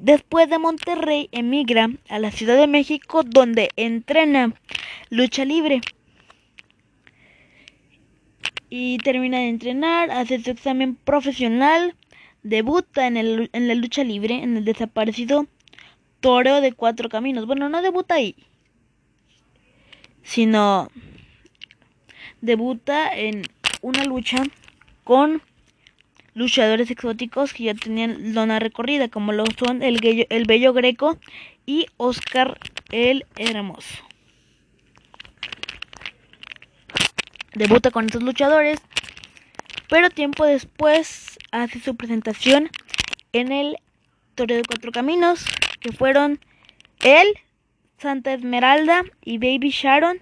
Después 0.00 0.48
de 0.48 0.58
Monterrey 0.58 1.28
emigra 1.30 1.90
a 2.08 2.18
la 2.18 2.30
Ciudad 2.30 2.56
de 2.56 2.66
México 2.66 3.22
donde 3.22 3.68
entrena 3.76 4.54
lucha 5.10 5.44
libre. 5.44 5.82
Y 8.70 8.96
termina 8.98 9.40
de 9.40 9.48
entrenar, 9.48 10.10
hace 10.10 10.40
su 10.40 10.52
examen 10.52 10.94
profesional, 10.94 11.96
debuta 12.42 13.06
en, 13.06 13.18
el, 13.18 13.50
en 13.52 13.68
la 13.68 13.74
lucha 13.74 14.02
libre, 14.02 14.42
en 14.42 14.56
el 14.56 14.64
desaparecido 14.64 15.46
Toreo 16.20 16.62
de 16.62 16.72
Cuatro 16.72 17.10
Caminos. 17.10 17.44
Bueno, 17.46 17.68
no 17.68 17.82
debuta 17.82 18.14
ahí, 18.14 18.36
sino 20.22 20.88
debuta 22.40 23.14
en 23.14 23.42
una 23.82 24.04
lucha 24.04 24.44
con 25.04 25.42
luchadores 26.40 26.90
exóticos 26.90 27.52
que 27.52 27.64
ya 27.64 27.74
tenían 27.74 28.34
lona 28.34 28.58
recorrida, 28.58 29.08
como 29.08 29.32
lo 29.32 29.44
son 29.58 29.82
el, 29.82 30.26
el 30.30 30.44
Bello 30.46 30.72
Greco 30.72 31.18
y 31.66 31.86
Oscar 31.98 32.58
el 32.90 33.26
Hermoso. 33.36 34.02
Debuta 37.54 37.90
con 37.90 38.06
estos 38.06 38.22
luchadores, 38.22 38.80
pero 39.90 40.08
tiempo 40.08 40.46
después 40.46 41.38
hace 41.52 41.78
su 41.78 41.94
presentación 41.94 42.70
en 43.32 43.52
el 43.52 43.76
Toreo 44.34 44.56
de 44.56 44.64
Cuatro 44.64 44.92
Caminos, 44.92 45.44
que 45.80 45.92
fueron 45.92 46.40
él, 47.00 47.26
Santa 47.98 48.32
Esmeralda 48.32 49.02
y 49.22 49.36
Baby 49.36 49.70
Sharon 49.70 50.18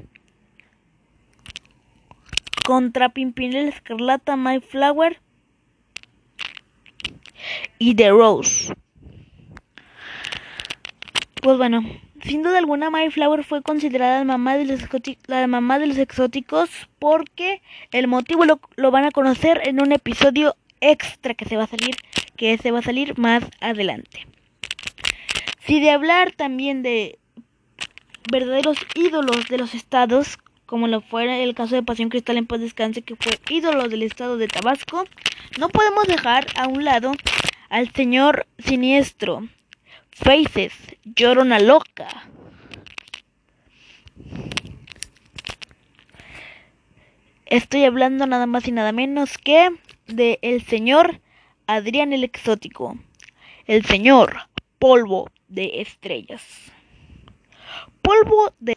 contra 2.65 3.11
Pimpinela 3.11 3.69
Escarlata, 3.69 4.37
My 4.37 4.59
Flower 4.59 5.21
y 7.78 7.95
The 7.95 8.11
Rose. 8.11 8.75
Pues 11.43 11.56
bueno, 11.56 11.82
sin 12.23 12.43
duda 12.43 12.58
alguna 12.58 12.91
Mayflower 12.91 13.45
fue 13.45 13.63
considerada 13.63 14.19
la 14.19 14.25
mamá 14.25 14.56
de 14.56 14.65
los, 14.65 14.80
la 15.26 15.47
mamá 15.47 15.78
de 15.78 15.87
los 15.87 15.99
exóticos 15.99 16.69
porque 16.99 17.63
el 17.93 18.08
motivo 18.08 18.45
lo, 18.45 18.61
lo, 18.76 18.91
van 18.91 19.04
a 19.04 19.11
conocer 19.11 19.61
en 19.65 19.80
un 19.80 19.93
episodio 19.93 20.56
extra 20.80 21.34
que 21.34 21.45
se 21.45 21.56
va 21.56 21.65
a 21.65 21.69
salir, 21.69 21.97
que 22.37 22.58
se 22.58 22.71
va 22.71 22.80
a 22.80 22.82
salir 22.82 23.19
más 23.19 23.45
adelante. 23.61 24.26
Si 25.67 25.80
de 25.80 25.91
hablar 25.91 26.32
también 26.32 26.82
de 26.82 27.19
verdaderos 28.30 28.78
ídolos 28.95 29.49
de 29.49 29.58
los 29.58 29.75
estados, 29.75 30.39
como 30.69 30.87
lo 30.87 31.00
fue 31.00 31.43
el 31.43 31.54
caso 31.54 31.76
de 31.76 31.83
Pasión 31.83 32.11
Cristal 32.11 32.37
en 32.37 32.47
paz 32.47 32.61
descanse, 32.61 33.00
que 33.00 33.17
fue 33.17 33.33
ídolo 33.49 33.89
del 33.89 34.02
estado 34.02 34.37
de 34.37 34.49
Tabasco, 34.49 35.07
no 35.59 35.71
podemos 35.71 36.07
dejar 36.07 36.47
a 36.57 36.69
un 36.69 36.85
lado 36.85 37.13
al 37.71 37.91
señor 37.95 38.47
siniestro. 38.59 39.49
Faces, 40.13 40.75
llorona 41.04 41.59
loca. 41.59 42.09
Estoy 47.47 47.85
hablando 47.85 48.26
nada 48.26 48.45
más 48.45 48.69
y 48.69 48.73
nada 48.73 48.93
menos 48.93 49.39
que 49.39 49.71
de 50.07 50.39
el 50.43 50.67
señor 50.67 51.23
Adrián 51.67 52.13
el 52.13 52.25
Exótico. 52.25 52.99
El 53.65 53.87
señor 53.87 54.37
Polvo 54.78 55.31
de 55.49 55.81
Estrellas. 55.81 56.43
Polvo 58.02 58.52
de 58.59 58.76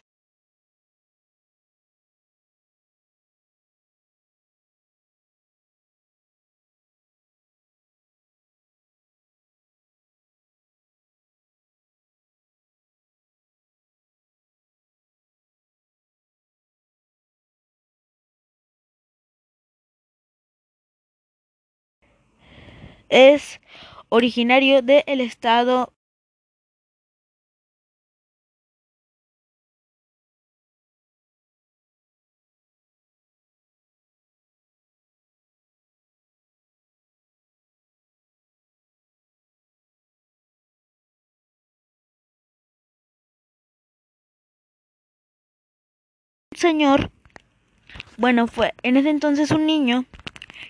es 23.11 23.61
originario 24.09 24.81
del 24.81 25.03
el 25.07 25.21
estado 25.21 25.93
señor, 46.55 47.11
bueno, 48.17 48.47
fue 48.47 48.73
en 48.83 48.97
ese 48.97 49.09
entonces 49.09 49.51
un 49.51 49.65
niño 49.65 50.05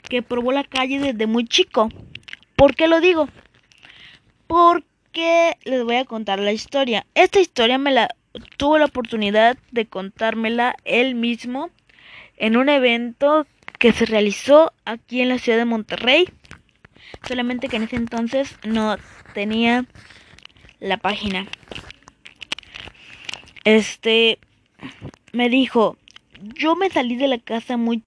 que 0.09 0.21
probó 0.23 0.51
la 0.51 0.63
calle 0.63 0.99
desde 0.99 1.27
muy 1.27 1.45
chico. 1.45 1.89
¿Por 2.61 2.75
qué 2.75 2.87
lo 2.87 3.01
digo? 3.01 3.27
Porque 4.45 5.57
les 5.63 5.83
voy 5.83 5.95
a 5.95 6.05
contar 6.05 6.37
la 6.37 6.51
historia. 6.51 7.07
Esta 7.15 7.39
historia 7.39 7.79
me 7.79 7.89
la 7.89 8.15
tuvo 8.57 8.77
la 8.77 8.85
oportunidad 8.85 9.57
de 9.71 9.87
contármela 9.87 10.75
él 10.85 11.15
mismo 11.15 11.71
en 12.37 12.57
un 12.57 12.69
evento 12.69 13.47
que 13.79 13.91
se 13.93 14.05
realizó 14.05 14.73
aquí 14.85 15.21
en 15.21 15.29
la 15.29 15.39
ciudad 15.39 15.57
de 15.57 15.65
Monterrey. 15.65 16.29
Solamente 17.27 17.67
que 17.67 17.77
en 17.77 17.83
ese 17.85 17.95
entonces 17.95 18.55
no 18.63 18.95
tenía 19.33 19.85
la 20.79 20.97
página. 20.97 21.47
Este 23.63 24.37
me 25.31 25.49
dijo, 25.49 25.97
yo 26.39 26.75
me 26.75 26.91
salí 26.91 27.15
de 27.15 27.27
la 27.27 27.39
casa 27.39 27.77
muy 27.77 28.03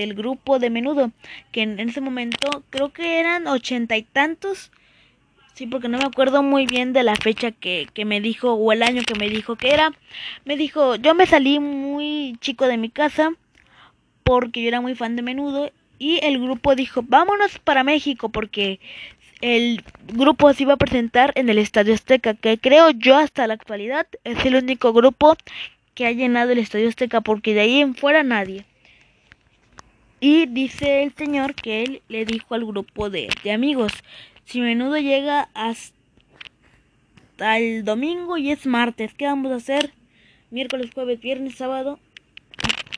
del 0.00 0.14
grupo 0.14 0.58
de 0.58 0.70
menudo, 0.70 1.10
que 1.52 1.62
en, 1.62 1.78
ese 1.78 2.00
momento 2.00 2.64
creo 2.70 2.92
que 2.92 3.20
eran 3.20 3.46
ochenta 3.46 3.96
y 3.96 4.02
tantos. 4.02 4.70
Sí, 5.54 5.66
porque 5.66 5.88
no 5.88 5.98
me 5.98 6.04
acuerdo 6.04 6.42
muy 6.42 6.64
bien 6.66 6.92
de 6.92 7.02
la 7.02 7.16
fecha 7.16 7.50
que, 7.50 7.86
que 7.92 8.04
me 8.04 8.20
dijo 8.20 8.54
o 8.54 8.72
el 8.72 8.82
año 8.82 9.02
que 9.02 9.14
me 9.14 9.28
dijo 9.28 9.56
que 9.56 9.72
era. 9.72 9.92
Me 10.44 10.56
dijo, 10.56 10.96
yo 10.96 11.14
me 11.14 11.26
salí 11.26 11.60
muy 11.60 12.36
chico 12.40 12.66
de 12.66 12.78
mi 12.78 12.88
casa 12.88 13.32
porque 14.24 14.62
yo 14.62 14.68
era 14.68 14.80
muy 14.80 14.94
fan 14.94 15.16
de 15.16 15.22
menudo 15.22 15.70
y 15.98 16.18
el 16.24 16.40
grupo 16.40 16.74
dijo, 16.74 17.02
vámonos 17.06 17.58
para 17.58 17.84
México 17.84 18.30
porque 18.30 18.80
el 19.42 19.82
grupo 20.12 20.52
se 20.54 20.62
iba 20.62 20.74
a 20.74 20.78
presentar 20.78 21.32
en 21.34 21.48
el 21.48 21.58
Estadio 21.58 21.94
Azteca, 21.94 22.34
que 22.34 22.58
creo 22.58 22.90
yo 22.90 23.16
hasta 23.16 23.46
la 23.46 23.54
actualidad 23.54 24.06
es 24.24 24.44
el 24.44 24.56
único 24.56 24.92
grupo 24.92 25.36
que 25.94 26.06
ha 26.06 26.12
llenado 26.12 26.52
el 26.52 26.58
Estadio 26.58 26.88
Azteca, 26.88 27.20
porque 27.20 27.54
de 27.54 27.60
ahí 27.60 27.80
en 27.80 27.94
fuera 27.94 28.22
nadie. 28.22 28.64
Y 30.20 30.46
dice 30.46 31.02
el 31.02 31.14
señor 31.14 31.54
que 31.54 31.82
él 31.82 32.02
le 32.08 32.26
dijo 32.26 32.54
al 32.54 32.66
grupo 32.66 33.08
de, 33.08 33.28
de 33.42 33.52
amigos, 33.52 33.92
si 34.44 34.60
menudo 34.60 34.98
llega 34.98 35.48
hasta 35.54 37.58
el 37.58 37.84
domingo 37.84 38.36
y 38.36 38.50
es 38.50 38.66
martes, 38.66 39.14
¿qué 39.14 39.24
vamos 39.24 39.50
a 39.50 39.56
hacer? 39.56 39.92
Miércoles, 40.50 40.90
jueves, 40.92 41.20
viernes, 41.20 41.54
sábado. 41.54 41.98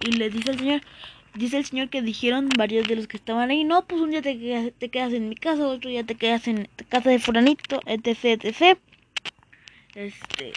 Y 0.00 0.12
le 0.12 0.30
dice 0.30 0.50
el 0.50 0.58
señor, 0.58 0.80
dice 1.34 1.58
el 1.58 1.64
señor 1.64 1.90
que 1.90 2.02
dijeron 2.02 2.48
varios 2.56 2.88
de 2.88 2.96
los 2.96 3.06
que 3.06 3.16
estaban 3.16 3.50
ahí, 3.50 3.62
no, 3.62 3.84
pues 3.84 4.00
un 4.00 4.10
día 4.10 4.22
te 4.22 4.38
quedas, 4.38 4.72
te 4.76 4.88
quedas 4.88 5.12
en 5.12 5.28
mi 5.28 5.36
casa, 5.36 5.68
otro 5.68 5.90
día 5.90 6.04
te 6.04 6.16
quedas 6.16 6.48
en 6.48 6.68
casa 6.88 7.10
de 7.10 7.20
furanito, 7.20 7.80
etc, 7.86 8.44
etc. 8.44 8.78
Este, 9.94 10.52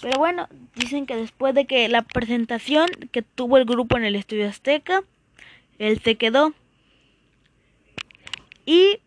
pero 0.00 0.18
bueno, 0.18 0.48
dicen 0.74 1.04
que 1.04 1.16
después 1.16 1.54
de 1.54 1.66
que 1.66 1.88
la 1.88 2.02
presentación 2.02 2.88
que 3.12 3.22
tuvo 3.22 3.58
el 3.58 3.66
grupo 3.66 3.98
en 3.98 4.04
el 4.04 4.16
Estudio 4.16 4.48
Azteca, 4.48 5.02
él 5.80 6.00
se 6.04 6.16
quedó 6.16 6.54
y 8.66 9.00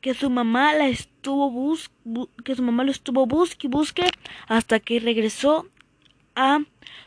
que 0.00 0.14
su 0.14 0.30
mamá 0.30 0.74
la 0.74 0.88
estuvo 0.88 1.50
bus, 1.50 1.90
que 2.44 2.54
su 2.54 2.62
mamá 2.62 2.84
lo 2.84 2.90
estuvo 2.90 3.26
busque 3.26 3.68
y 3.68 3.70
busque 3.70 4.10
hasta 4.48 4.80
que 4.80 5.00
regresó 5.00 5.66
a 6.34 6.60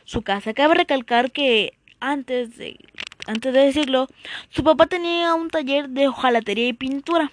su 0.05 0.21
casa. 0.21 0.53
Cabe 0.53 0.75
recalcar 0.75 1.31
que 1.31 1.77
antes 1.99 2.57
de, 2.57 2.79
antes 3.27 3.53
de 3.53 3.59
decirlo, 3.59 4.07
su 4.49 4.63
papá 4.63 4.87
tenía 4.87 5.35
un 5.35 5.49
taller 5.49 5.89
de 5.89 6.07
hojalatería 6.07 6.69
y 6.69 6.73
pintura. 6.73 7.31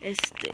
Este. 0.00 0.50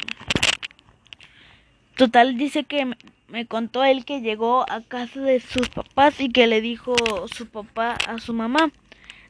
Total, 1.97 2.37
dice 2.37 2.65
que 2.65 2.87
me, 3.29 3.47
contó 3.47 3.83
él 3.83 4.05
que 4.05 4.21
llegó 4.21 4.71
a 4.71 4.83
casa 4.83 5.21
de 5.21 5.41
sus 5.41 5.71
papás 5.71 6.21
y 6.21 6.29
que 6.29 6.47
le 6.47 6.61
dijo 6.61 6.95
su 7.29 7.47
papá 7.47 7.97
a 8.07 8.19
su 8.19 8.35
mamá: 8.35 8.71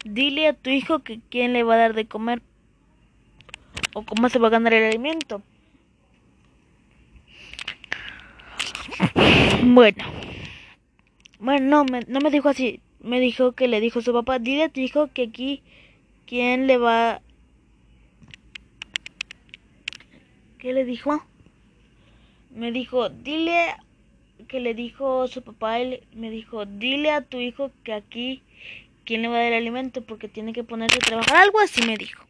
Dile 0.05 0.49
a 0.49 0.53
tu 0.55 0.71
hijo 0.71 1.01
que 1.01 1.21
quién 1.31 1.53
le 1.53 1.63
va 1.63 1.75
a 1.75 1.79
dar 1.79 1.95
de 1.95 2.07
comer 2.07 2.43
o 3.95 4.03
cómo 4.05 4.29
se 4.29 4.39
va 4.39 4.49
a 4.49 4.53
ganar 4.53 4.75
el 4.75 4.85
alimento. 4.85 5.43
Bueno, 9.63 10.05
bueno, 11.41 11.67
no 11.67 11.85
me, 11.85 12.01
no 12.09 12.21
me 12.21 12.31
dijo 12.31 12.49
así 12.49 12.81
me 13.01 13.21
dijo 13.21 13.53
que 13.53 13.69
le 13.69 13.81
dijo 13.81 14.01
su 14.01 14.13
papá, 14.13 14.39
dile 14.39 14.65
a 14.65 14.69
tu 14.69 14.81
hijo 14.81 15.09
que 15.13 15.23
aquí 15.25 15.63
quién 16.27 16.67
le 16.67 16.79
va... 16.79 17.21
¿Qué 20.59 20.73
le 20.73 20.85
dijo? 20.85 21.23
Me 22.51 22.73
dijo, 22.73 23.09
dile 23.09 23.77
que 24.49 24.61
le 24.61 24.75
dijo 24.75 25.29
su 25.29 25.43
papá, 25.43 25.79
él 25.79 26.03
me 26.13 26.31
dijo, 26.31 26.67
dile 26.67 27.13
a 27.13 27.23
tu 27.23 27.39
hijo 27.39 27.71
que 27.85 27.93
aquí 27.93 28.43
quién 29.09 29.23
le 29.23 29.29
va 29.29 29.37
a 29.37 29.39
dar 29.39 29.53
el 29.53 29.63
alimento 29.63 30.03
porque 30.03 30.29
tiene 30.29 30.53
que 30.53 30.65
ponerse 30.65 30.99
a 30.99 31.07
trabajar. 31.07 31.37
Algo 31.39 31.61
así 31.61 31.81
me 31.87 31.97
dijo. 31.97 32.23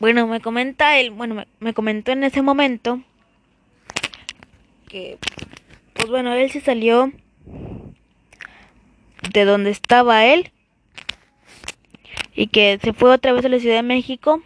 Bueno, 0.00 0.26
me 0.26 0.40
comenta 0.40 0.98
él, 0.98 1.10
bueno, 1.10 1.34
me, 1.34 1.46
me 1.60 1.74
comentó 1.74 2.12
en 2.12 2.24
ese 2.24 2.40
momento 2.40 3.02
que, 4.88 5.18
pues 5.92 6.08
bueno, 6.08 6.32
él 6.32 6.50
se 6.50 6.62
salió 6.62 7.12
de 9.34 9.44
donde 9.44 9.70
estaba 9.70 10.24
él 10.24 10.50
y 12.34 12.46
que 12.46 12.80
se 12.82 12.94
fue 12.94 13.10
otra 13.10 13.34
vez 13.34 13.44
a 13.44 13.50
la 13.50 13.58
Ciudad 13.60 13.76
de 13.76 13.82
México 13.82 14.42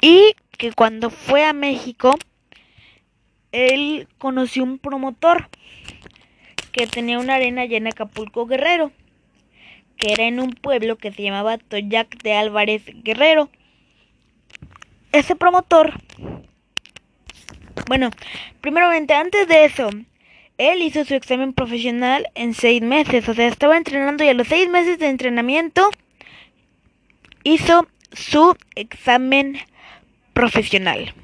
y 0.00 0.34
que 0.56 0.72
cuando 0.72 1.10
fue 1.10 1.44
a 1.44 1.52
México 1.52 2.18
él 3.52 4.08
conoció 4.16 4.64
un 4.64 4.78
promotor 4.78 5.48
que 6.72 6.86
tenía 6.86 7.18
una 7.18 7.34
arena 7.34 7.66
llena 7.66 7.84
de 7.84 7.90
Acapulco 7.90 8.46
Guerrero 8.46 8.92
que 9.96 10.12
era 10.12 10.24
en 10.24 10.40
un 10.40 10.52
pueblo 10.52 10.96
que 10.96 11.12
se 11.12 11.22
llamaba 11.22 11.58
Toyac 11.58 12.22
de 12.22 12.32
Álvarez 12.32 12.82
Guerrero 13.04 13.50
ese 15.12 15.36
promotor 15.36 15.92
bueno 17.86 18.10
primeramente 18.60 19.14
antes 19.14 19.46
de 19.48 19.64
eso 19.64 19.90
él 20.58 20.82
hizo 20.82 21.04
su 21.04 21.14
examen 21.14 21.52
profesional 21.52 22.28
en 22.34 22.54
seis 22.54 22.82
meses, 22.82 23.28
o 23.28 23.34
sea, 23.34 23.48
estaba 23.48 23.76
entrenando 23.76 24.22
y 24.22 24.28
a 24.28 24.34
los 24.34 24.48
seis 24.48 24.68
meses 24.68 24.98
de 24.98 25.08
entrenamiento 25.08 25.90
hizo 27.42 27.88
su 28.12 28.56
examen 28.74 29.58
profesional. 30.32 31.14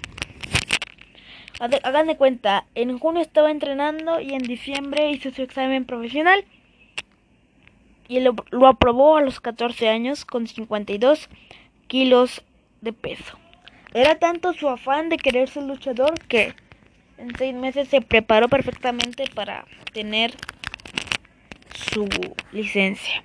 Hagan 1.61 2.07
de 2.07 2.17
cuenta, 2.17 2.67
en 2.75 2.99
junio 2.99 3.21
estaba 3.21 3.51
entrenando 3.51 4.21
y 4.21 4.33
en 4.35 4.43
diciembre 4.43 5.11
hizo 5.11 5.31
su 5.31 5.43
examen 5.43 5.85
profesional 5.85 6.45
y 8.07 8.21
lo, 8.21 8.35
aprobó 8.67 9.17
a 9.17 9.23
los 9.23 9.41
14 9.41 9.89
años 9.89 10.25
con 10.25 10.47
52 10.47 11.29
kilos 11.89 12.43
de 12.81 12.93
peso. 12.93 13.39
Era 13.93 14.19
tanto 14.19 14.53
su 14.53 14.69
afán 14.69 15.09
de 15.09 15.17
querer 15.17 15.49
ser 15.49 15.65
luchador 15.65 16.15
que 16.29 16.55
en 17.17 17.37
seis 17.37 17.55
meses 17.55 17.89
se 17.89 18.01
preparó 18.01 18.49
perfectamente 18.49 19.25
para 19.35 19.65
tener 19.93 20.35
su 21.75 22.09
licencia. 22.53 23.25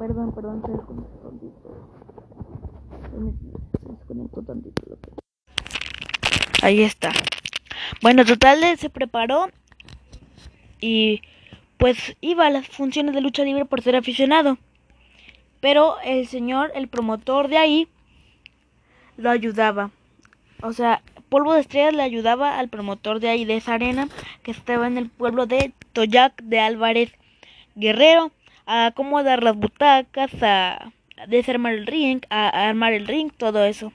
Perdón, 0.00 0.32
perdón, 0.32 0.62
se 0.64 0.72
desconectó 0.72 1.18
tantito. 1.28 1.74
Se 4.08 4.14
desconectó. 4.14 5.10
Ahí 6.62 6.80
está. 6.80 7.12
Bueno, 8.00 8.24
total 8.24 8.78
se 8.78 8.88
preparó 8.88 9.50
y 10.80 11.20
pues 11.76 12.16
iba 12.22 12.46
a 12.46 12.50
las 12.50 12.66
funciones 12.66 13.14
de 13.14 13.20
lucha 13.20 13.44
libre 13.44 13.66
por 13.66 13.82
ser 13.82 13.94
aficionado. 13.94 14.56
Pero 15.60 15.96
el 16.02 16.26
señor, 16.28 16.72
el 16.74 16.88
promotor 16.88 17.48
de 17.48 17.58
ahí, 17.58 17.88
lo 19.18 19.28
ayudaba. 19.28 19.90
O 20.62 20.72
sea, 20.72 21.02
Polvo 21.28 21.52
de 21.52 21.60
Estrellas 21.60 21.92
le 21.92 22.02
ayudaba 22.02 22.58
al 22.58 22.70
promotor 22.70 23.20
de 23.20 23.28
ahí, 23.28 23.44
de 23.44 23.58
esa 23.58 23.74
arena, 23.74 24.08
que 24.44 24.52
estaba 24.52 24.86
en 24.86 24.96
el 24.96 25.10
pueblo 25.10 25.44
de 25.44 25.74
Toyac 25.92 26.42
de 26.42 26.58
Álvarez 26.58 27.12
Guerrero, 27.74 28.32
a 28.70 28.86
acomodar 28.86 29.42
las 29.42 29.56
butacas, 29.56 30.30
a 30.42 30.92
desarmar 31.26 31.74
el 31.74 31.86
ring, 31.88 32.20
a 32.30 32.68
armar 32.68 32.92
el 32.92 33.08
ring, 33.08 33.32
todo 33.36 33.64
eso. 33.64 33.92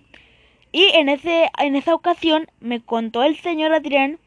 Y 0.73 0.83
en, 0.95 1.07
ese, 1.07 1.49
en 1.57 1.77
esa 1.77 1.95
ocasión 1.95 2.47
me 2.59 2.81
contó 2.81 3.23
el 3.23 3.37
señor 3.37 3.73
Adrián, 3.73 4.19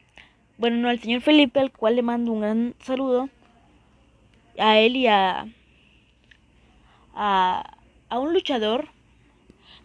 bueno, 0.57 0.77
no, 0.77 0.89
el 0.89 0.99
señor 0.99 1.21
Felipe, 1.21 1.59
al 1.59 1.71
cual 1.71 1.97
le 1.97 2.01
mando 2.01 2.31
un 2.31 2.41
gran 2.41 2.73
saludo, 2.79 3.29
a 4.57 4.79
él 4.79 4.95
y 4.95 5.05
a, 5.05 5.45
a, 7.13 7.75
un 8.09 8.33
luchador. 8.33 8.87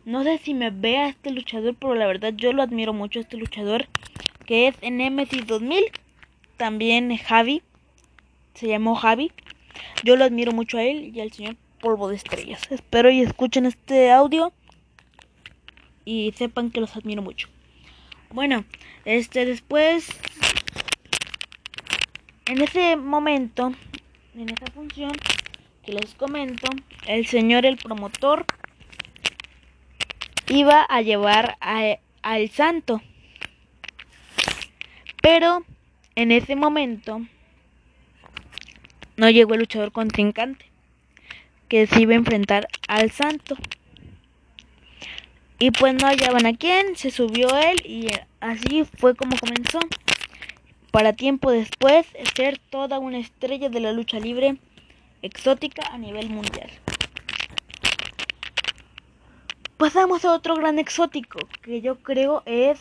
No 0.06 0.22
sé 0.22 0.38
si 0.38 0.54
me 0.54 0.70
ve 0.70 0.96
a 0.96 1.08
este 1.08 1.30
luchador, 1.30 1.76
pero 1.78 1.94
la 1.94 2.06
verdad 2.06 2.32
yo 2.34 2.54
lo 2.54 2.62
admiro 2.62 2.94
mucho 2.94 3.20
este 3.20 3.36
luchador. 3.36 3.86
Que 4.46 4.68
es 4.68 4.76
en 4.80 4.96
Nemesis 4.96 5.46
2000. 5.46 5.84
También 6.56 7.14
Javi. 7.18 7.62
Se 8.54 8.66
llamó 8.66 8.94
Javi. 8.94 9.30
Yo 10.02 10.16
lo 10.16 10.24
admiro 10.24 10.52
mucho 10.52 10.78
a 10.78 10.82
él 10.82 11.12
y 11.14 11.20
al 11.20 11.32
señor 11.32 11.56
Polvo 11.80 12.08
de 12.08 12.16
Estrellas. 12.16 12.62
Espero 12.70 13.10
y 13.10 13.20
escuchen 13.20 13.66
este 13.66 14.10
audio. 14.10 14.52
Y 16.04 16.32
sepan 16.36 16.70
que 16.70 16.80
los 16.80 16.96
admiro 16.96 17.22
mucho. 17.22 17.48
Bueno, 18.30 18.64
este 19.04 19.46
después. 19.46 20.08
En 22.46 22.60
ese 22.60 22.96
momento 22.96 23.72
en 24.36 24.50
esa 24.50 24.66
función 24.72 25.12
que 25.84 25.92
les 25.92 26.14
comento, 26.14 26.68
el 27.06 27.26
señor, 27.26 27.66
el 27.66 27.76
promotor, 27.76 28.46
iba 30.48 30.82
a 30.82 31.02
llevar 31.02 31.56
al 31.60 32.50
santo. 32.50 33.00
Pero 35.22 35.64
en 36.16 36.32
ese 36.32 36.56
momento 36.56 37.20
no 39.16 39.30
llegó 39.30 39.54
el 39.54 39.60
luchador 39.60 39.92
contrincante, 39.92 40.66
que 41.68 41.86
se 41.86 42.02
iba 42.02 42.12
a 42.12 42.16
enfrentar 42.16 42.68
al 42.88 43.10
santo. 43.10 43.56
Y 45.58 45.70
pues 45.70 45.94
no 45.94 46.06
hallaban 46.06 46.46
a 46.46 46.56
quién, 46.56 46.96
se 46.96 47.10
subió 47.10 47.56
él 47.56 47.80
y 47.86 48.08
así 48.40 48.84
fue 48.98 49.14
como 49.14 49.36
comenzó. 49.36 49.78
Para 50.90 51.12
tiempo 51.12 51.50
después 51.50 52.06
ser 52.36 52.58
toda 52.58 52.98
una 52.98 53.18
estrella 53.18 53.68
de 53.68 53.80
la 53.80 53.92
lucha 53.92 54.20
libre 54.20 54.56
exótica 55.22 55.82
a 55.92 55.98
nivel 55.98 56.28
mundial. 56.28 56.70
Pasamos 59.76 60.24
a 60.24 60.32
otro 60.32 60.54
gran 60.54 60.78
exótico 60.78 61.40
que 61.62 61.80
yo 61.80 61.96
creo 61.96 62.42
es 62.46 62.78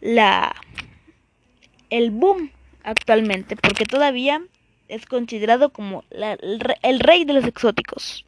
la 0.00 0.54
el 1.90 2.10
boom 2.10 2.50
actualmente, 2.84 3.56
porque 3.56 3.84
todavía 3.84 4.42
es 4.88 5.06
considerado 5.06 5.70
como 5.70 6.04
el, 6.10 7.00
rey 7.00 7.24
de 7.24 7.32
los 7.32 7.44
exóticos. 7.44 8.24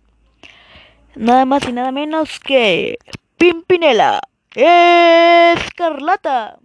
Nada 1.15 1.45
más 1.45 1.69
y 1.69 1.73
nada 1.73 1.93
menos 1.93 2.41
que 2.41 2.99
Pimpinela 3.37 4.21
Escarlata. 4.55 6.59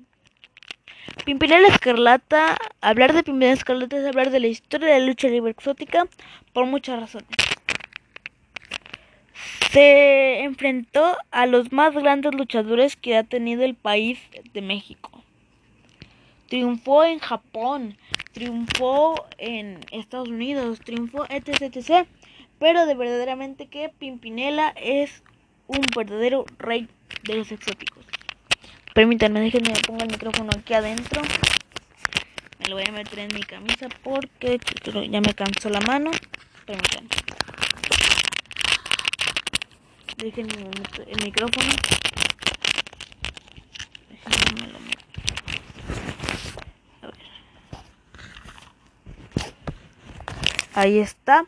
Pimpinela 1.26 1.68
Escarlata, 1.68 2.58
hablar 2.80 3.14
de 3.14 3.24
Pimpinela 3.24 3.54
Escarlata 3.54 3.98
es 3.98 4.06
hablar 4.06 4.30
de 4.30 4.40
la 4.40 4.48
historia 4.48 4.88
de 4.88 5.00
la 5.00 5.06
lucha 5.06 5.28
libre 5.28 5.52
exótica 5.52 6.08
por 6.54 6.66
muchas 6.66 7.00
razones. 7.00 7.28
Se 9.72 10.44
enfrentó 10.44 11.18
a 11.32 11.46
los 11.46 11.74
más 11.74 11.94
grandes 11.94 12.34
luchadores 12.34 12.96
que 12.96 13.18
ha 13.18 13.24
tenido 13.24 13.64
el 13.64 13.76
país 13.76 14.20
de 14.54 14.62
México 14.62 15.18
triunfó 16.48 17.04
en 17.04 17.20
Japón, 17.20 17.98
triunfó 18.34 19.26
en 19.38 19.80
Estados 19.92 20.30
Unidos, 20.30 20.80
triunfó 20.80 21.26
etc, 21.30 21.62
etc. 21.62 22.08
Pero 22.60 22.86
de 22.86 22.96
verdaderamente 22.96 23.68
que 23.68 23.90
Pimpinela 23.90 24.74
es 24.78 25.24
un 25.68 25.82
verdadero 25.96 26.46
rey 26.58 26.88
de 27.24 27.36
los 27.36 27.52
exóticos. 27.52 28.06
Permítanme, 28.94 29.42
déjenme 29.42 29.74
me 29.74 29.80
pongo 29.82 30.04
el 30.04 30.12
micrófono 30.12 30.50
aquí 30.58 30.74
adentro. 30.74 31.22
Me 32.60 32.68
lo 32.68 32.76
voy 32.76 32.86
a 32.88 32.92
meter 32.92 33.20
en 33.20 33.34
mi 33.34 33.42
camisa 33.42 33.88
porque 34.04 34.60
ya 35.10 35.22
me 35.22 35.34
cansó 35.36 35.70
la 35.70 35.82
mano. 35.82 36.12
Permítanme. 36.66 37.10
Déjenme 40.18 40.54
el 41.08 41.24
micrófono. 41.24 41.70
Déjenme 44.10 44.68
lo 44.74 44.87
Ahí 50.78 51.00
está. 51.00 51.44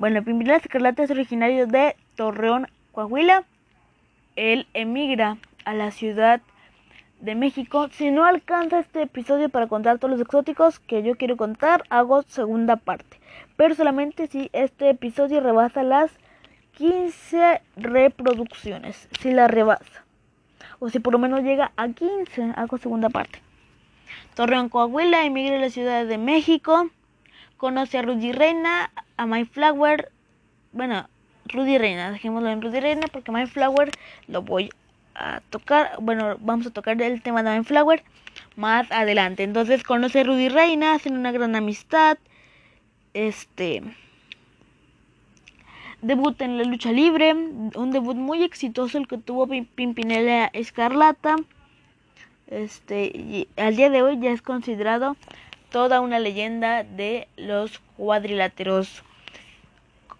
Bueno, 0.00 0.24
Pimpinela 0.24 0.56
Escarlata 0.56 1.04
es 1.04 1.12
originario 1.12 1.68
de 1.68 1.94
Torreón, 2.16 2.66
Coahuila. 2.90 3.44
Él 4.34 4.66
emigra 4.74 5.36
a 5.64 5.72
la 5.72 5.92
Ciudad 5.92 6.40
de 7.20 7.36
México. 7.36 7.86
Si 7.92 8.10
no 8.10 8.24
alcanza 8.24 8.80
este 8.80 9.02
episodio 9.02 9.48
para 9.48 9.68
contar 9.68 10.00
todos 10.00 10.10
los 10.10 10.20
exóticos 10.20 10.80
que 10.80 11.04
yo 11.04 11.16
quiero 11.16 11.36
contar, 11.36 11.84
hago 11.88 12.24
segunda 12.24 12.74
parte. 12.74 13.20
Pero 13.56 13.76
solamente 13.76 14.26
si 14.26 14.50
este 14.52 14.90
episodio 14.90 15.38
rebasa 15.40 15.84
las 15.84 16.10
15 16.78 17.60
reproducciones. 17.76 19.08
Si 19.20 19.30
la 19.30 19.46
rebasa. 19.46 20.04
O 20.80 20.88
si 20.88 20.98
por 20.98 21.12
lo 21.12 21.20
menos 21.20 21.44
llega 21.44 21.70
a 21.76 21.88
15, 21.88 22.54
hago 22.56 22.78
segunda 22.78 23.08
parte. 23.08 23.38
Torreón, 24.34 24.68
Coahuila, 24.68 25.24
emigra 25.24 25.58
a 25.58 25.60
la 25.60 25.70
Ciudad 25.70 26.04
de 26.06 26.18
México 26.18 26.90
conoce 27.62 27.96
a 27.98 28.02
Rudy 28.02 28.32
Reina, 28.32 28.90
a 29.16 29.24
My 29.24 29.44
Flower, 29.44 30.10
bueno, 30.72 31.08
Rudy 31.44 31.78
Reina, 31.78 32.10
dejémoslo 32.10 32.50
en 32.50 32.60
Rudy 32.60 32.80
Reina 32.80 33.06
porque 33.12 33.30
My 33.30 33.46
Flower 33.46 33.92
lo 34.26 34.42
voy 34.42 34.70
a 35.14 35.40
tocar, 35.48 35.92
bueno, 36.00 36.38
vamos 36.40 36.66
a 36.66 36.70
tocar 36.70 37.00
el 37.00 37.22
tema 37.22 37.44
de 37.44 37.56
My 37.56 37.64
Flower 37.64 38.02
más 38.56 38.90
adelante. 38.90 39.44
Entonces 39.44 39.84
conoce 39.84 40.22
a 40.22 40.24
Rudy 40.24 40.48
Reina, 40.48 40.94
hacen 40.94 41.16
una 41.16 41.30
gran 41.30 41.54
amistad, 41.54 42.18
este 43.14 43.84
debut 46.00 46.42
en 46.42 46.58
la 46.58 46.64
lucha 46.64 46.90
libre, 46.90 47.32
un 47.32 47.92
debut 47.92 48.16
muy 48.16 48.42
exitoso 48.42 48.98
el 48.98 49.06
que 49.06 49.18
tuvo 49.18 49.46
Pimpinela 49.46 50.46
Escarlata. 50.52 51.36
Este, 52.48 53.04
y 53.04 53.46
al 53.56 53.76
día 53.76 53.88
de 53.88 54.02
hoy 54.02 54.18
ya 54.18 54.32
es 54.32 54.42
considerado 54.42 55.16
toda 55.72 56.00
una 56.00 56.18
leyenda 56.18 56.84
de 56.84 57.26
los 57.36 57.80
cuadriláteros. 57.96 59.02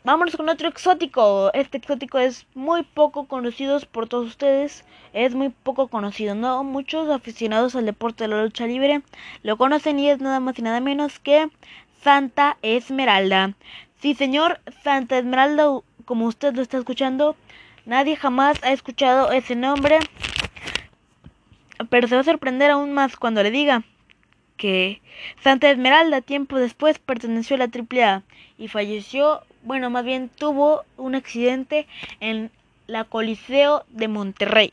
Vámonos 0.02 0.34
con 0.34 0.48
otro 0.48 0.66
exótico. 0.66 1.52
Este 1.52 1.76
exótico 1.76 2.18
es 2.18 2.46
muy 2.54 2.82
poco 2.82 3.26
conocido 3.26 3.78
por 3.92 4.08
todos 4.08 4.26
ustedes. 4.26 4.84
Es 5.12 5.34
muy 5.34 5.50
poco 5.50 5.86
conocido. 5.88 6.34
No 6.34 6.64
muchos 6.64 7.08
aficionados 7.08 7.76
al 7.76 7.86
deporte 7.86 8.24
de 8.24 8.28
la 8.28 8.42
lucha 8.42 8.66
libre 8.66 9.02
lo 9.42 9.56
conocen 9.58 10.00
y 10.00 10.08
es 10.08 10.20
nada 10.20 10.40
más 10.40 10.58
y 10.58 10.62
nada 10.62 10.80
menos 10.80 11.20
que 11.20 11.48
Santa 12.02 12.56
Esmeralda. 12.62 13.54
Sí, 14.00 14.14
señor, 14.14 14.60
Santa 14.82 15.18
Esmeralda, 15.18 15.68
como 16.04 16.26
usted 16.26 16.54
lo 16.54 16.62
está 16.62 16.78
escuchando, 16.78 17.36
nadie 17.84 18.16
jamás 18.16 18.58
ha 18.64 18.72
escuchado 18.72 19.30
ese 19.30 19.54
nombre. 19.54 20.00
Pero 21.90 22.08
se 22.08 22.14
va 22.14 22.22
a 22.22 22.24
sorprender 22.24 22.70
aún 22.70 22.92
más 22.92 23.16
cuando 23.16 23.42
le 23.42 23.50
diga 23.50 23.84
que 24.62 25.02
Santa 25.42 25.72
Esmeralda 25.72 26.20
tiempo 26.20 26.56
después 26.56 27.00
perteneció 27.00 27.56
a 27.56 27.58
la 27.58 27.64
AAA 27.64 28.22
y 28.58 28.68
falleció, 28.68 29.42
bueno, 29.64 29.90
más 29.90 30.04
bien 30.04 30.28
tuvo 30.28 30.84
un 30.96 31.16
accidente 31.16 31.88
en 32.20 32.52
la 32.86 33.02
Coliseo 33.02 33.84
de 33.88 34.06
Monterrey. 34.06 34.70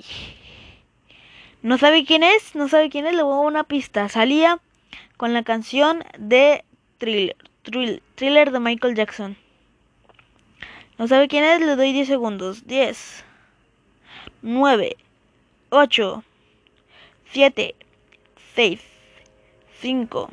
¿No 1.64 1.80
sabe 1.80 2.06
quién 2.06 2.22
es? 2.22 2.54
¿No 2.54 2.68
sabe 2.68 2.92
quién 2.92 3.08
es? 3.08 3.16
Le 3.16 3.24
voy 3.24 3.34
a 3.34 3.48
una 3.48 3.64
pista. 3.64 4.08
Salía 4.10 4.60
con 5.18 5.34
la 5.34 5.42
canción 5.42 6.04
de 6.20 6.64
Thriller, 7.00 7.36
Thriller, 8.14 8.52
de 8.52 8.60
Michael 8.60 8.94
Jackson. 8.94 9.38
¿No 11.00 11.08
sabe 11.08 11.28
quién 11.28 11.44
es? 11.44 11.62
Le 11.62 11.76
doy 11.76 11.94
10 11.94 12.08
segundos. 12.08 12.68
10, 12.68 13.26
9, 14.44 14.98
8, 15.72 16.24
7, 17.32 17.76
6, 18.54 18.89
5, 19.82 20.30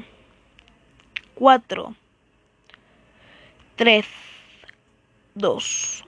4, 1.37 1.95
3, 3.77 4.07
2, 5.35 6.05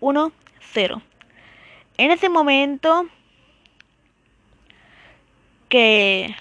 1, 0.00 0.32
0. 0.72 1.02
En 1.96 2.10
ese 2.10 2.28
momento 2.28 3.06
que 5.68 6.34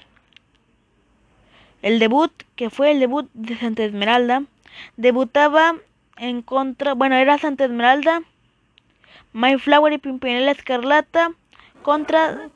el 1.82 2.00
debut, 2.00 2.32
que 2.56 2.70
fue 2.70 2.92
el 2.92 3.00
debut 3.00 3.30
de 3.34 3.58
Santa 3.58 3.84
Esmeralda, 3.84 4.44
debutaba 4.98 5.76
en 6.18 6.42
contra, 6.42 6.94
bueno, 6.94 7.16
era 7.16 7.38
Santa 7.38 7.66
Esmeralda, 7.66 8.24
My 9.34 9.58
Flower 9.58 9.94
y 9.94 9.98
Pimpinela 9.98 10.52
Escarlata 10.52 11.32
contra 11.84 12.50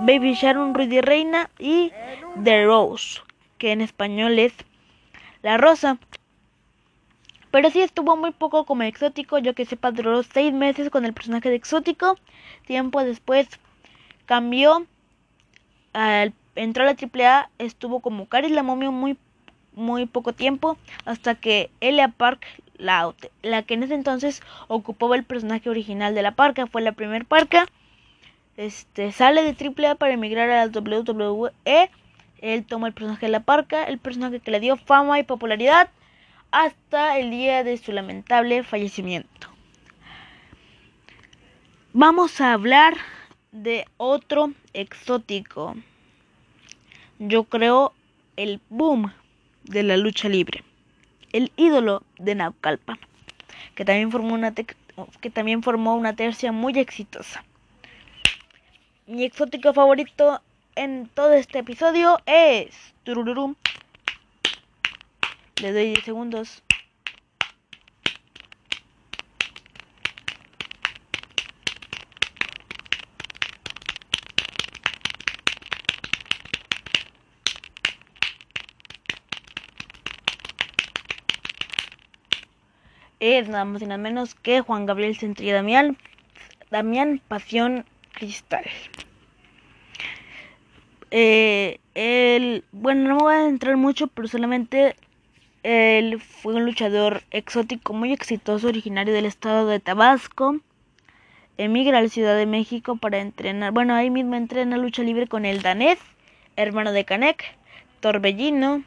Baby 0.00 0.34
Sharon 0.34 0.74
Rudy 0.74 1.00
Reina 1.00 1.50
y 1.58 1.92
The 2.44 2.64
Rose, 2.64 3.20
que 3.58 3.72
en 3.72 3.80
español 3.80 4.38
es 4.38 4.52
La 5.42 5.56
Rosa. 5.56 5.98
Pero 7.50 7.70
sí 7.70 7.80
estuvo 7.80 8.16
muy 8.16 8.30
poco 8.30 8.64
como 8.64 8.84
exótico, 8.84 9.38
yo 9.38 9.54
que 9.54 9.64
sepa 9.64 9.90
duró 9.90 10.22
seis 10.22 10.52
meses 10.52 10.90
con 10.90 11.04
el 11.04 11.14
personaje 11.14 11.48
de 11.48 11.56
exótico. 11.56 12.16
Tiempo 12.64 13.02
después 13.02 13.48
cambió, 14.26 14.86
al, 15.94 16.32
entró 16.54 16.84
a 16.84 16.86
la 16.86 16.96
AAA, 16.96 17.50
estuvo 17.58 17.98
como 17.98 18.26
Caris 18.26 18.52
la 18.52 18.62
momia 18.62 18.90
muy, 18.90 19.16
muy 19.72 20.06
poco 20.06 20.32
tiempo, 20.32 20.78
hasta 21.06 21.34
que 21.34 21.70
Elia 21.80 22.08
Park, 22.08 22.46
la, 22.76 23.12
la 23.42 23.62
que 23.62 23.74
en 23.74 23.82
ese 23.82 23.94
entonces 23.94 24.42
ocupaba 24.68 25.16
el 25.16 25.24
personaje 25.24 25.70
original 25.70 26.14
de 26.14 26.22
la 26.22 26.32
parca, 26.32 26.68
fue 26.68 26.82
la 26.82 26.92
primer 26.92 27.24
parca 27.24 27.66
este, 28.58 29.12
sale 29.12 29.44
de 29.44 29.54
AAA 29.54 29.94
para 29.94 30.12
emigrar 30.12 30.50
a 30.50 30.66
la 30.66 30.72
WWE. 30.72 31.52
Él 32.40 32.66
toma 32.66 32.88
el 32.88 32.92
personaje 32.92 33.26
de 33.26 33.32
la 33.32 33.44
parca, 33.44 33.84
el 33.84 33.98
personaje 33.98 34.40
que 34.40 34.50
le 34.50 34.58
dio 34.58 34.76
fama 34.76 35.18
y 35.20 35.22
popularidad 35.22 35.90
hasta 36.50 37.18
el 37.18 37.30
día 37.30 37.62
de 37.62 37.76
su 37.76 37.92
lamentable 37.92 38.64
fallecimiento. 38.64 39.48
Vamos 41.92 42.40
a 42.40 42.52
hablar 42.52 42.94
de 43.52 43.86
otro 43.96 44.52
exótico. 44.72 45.76
Yo 47.20 47.44
creo 47.44 47.92
el 48.36 48.60
boom 48.70 49.12
de 49.62 49.84
la 49.84 49.96
lucha 49.96 50.28
libre. 50.28 50.64
El 51.32 51.52
ídolo 51.56 52.02
de 52.18 52.34
Naucalpan, 52.34 52.98
que 53.76 53.84
también 53.84 54.10
formó 54.10 54.34
una, 54.34 54.52
que 54.52 55.30
también 55.30 55.62
formó 55.62 55.94
una 55.94 56.16
tercia 56.16 56.50
muy 56.50 56.76
exitosa. 56.76 57.44
Mi 59.08 59.24
exótico 59.24 59.72
favorito 59.72 60.42
en 60.74 61.08
todo 61.08 61.32
este 61.32 61.60
episodio 61.60 62.18
es 62.26 62.94
Le 65.62 65.72
doy 65.72 65.86
10 65.86 66.04
segundos. 66.04 66.62
es 83.20 83.48
nada 83.48 83.64
más 83.64 83.80
y 83.80 83.86
nada 83.86 83.96
menos 83.96 84.34
que 84.34 84.60
Juan 84.60 84.84
Gabriel 84.84 85.16
Centría 85.16 85.54
Damián, 85.54 85.96
Damián 86.70 87.22
Pasión 87.26 87.86
Cristal. 88.12 88.64
Eh, 91.10 91.80
él, 91.94 92.64
bueno, 92.72 93.08
no 93.08 93.16
me 93.16 93.22
voy 93.22 93.34
a 93.34 93.48
entrar 93.48 93.76
mucho, 93.76 94.06
pero 94.08 94.28
solamente 94.28 94.94
él 95.62 96.20
fue 96.20 96.54
un 96.54 96.64
luchador 96.64 97.22
exótico 97.30 97.92
muy 97.92 98.12
exitoso, 98.12 98.68
originario 98.68 99.12
del 99.14 99.26
estado 99.26 99.66
de 99.66 99.80
Tabasco. 99.80 100.60
Emigra 101.56 101.98
a 101.98 102.02
la 102.02 102.08
Ciudad 102.08 102.36
de 102.36 102.46
México 102.46 102.96
para 102.96 103.18
entrenar, 103.18 103.72
bueno, 103.72 103.94
ahí 103.94 104.10
mismo 104.10 104.36
entrena 104.36 104.76
lucha 104.76 105.02
libre 105.02 105.26
con 105.26 105.44
el 105.44 105.60
danés, 105.60 105.98
hermano 106.54 106.92
de 106.92 107.04
Canek, 107.04 107.44
Torbellino, 107.98 108.84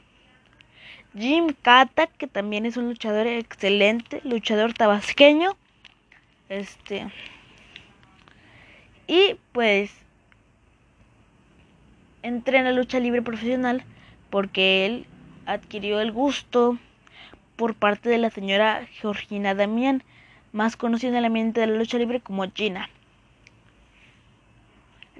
Jim 1.17 1.53
Kata, 1.61 2.07
que 2.07 2.27
también 2.27 2.65
es 2.65 2.77
un 2.77 2.87
luchador 2.87 3.27
excelente, 3.27 4.21
luchador 4.23 4.73
tabasqueño. 4.73 5.57
Este. 6.47 7.11
Y 9.07 9.35
pues 9.51 9.91
entrena 12.23 12.71
lucha 12.71 12.99
libre 12.99 13.21
profesional 13.21 13.83
porque 14.29 14.85
él 14.85 15.05
adquirió 15.45 15.99
el 15.99 16.11
gusto 16.11 16.77
por 17.55 17.75
parte 17.75 18.09
de 18.09 18.17
la 18.17 18.29
señora 18.29 18.87
Georgina 18.91 19.53
Damián, 19.53 20.03
más 20.51 20.75
conocida 20.75 21.11
en 21.11 21.17
el 21.17 21.25
ambiente 21.25 21.61
de 21.61 21.67
la 21.67 21.77
lucha 21.77 21.97
libre 21.97 22.19
como 22.19 22.49
Gina. 22.51 22.89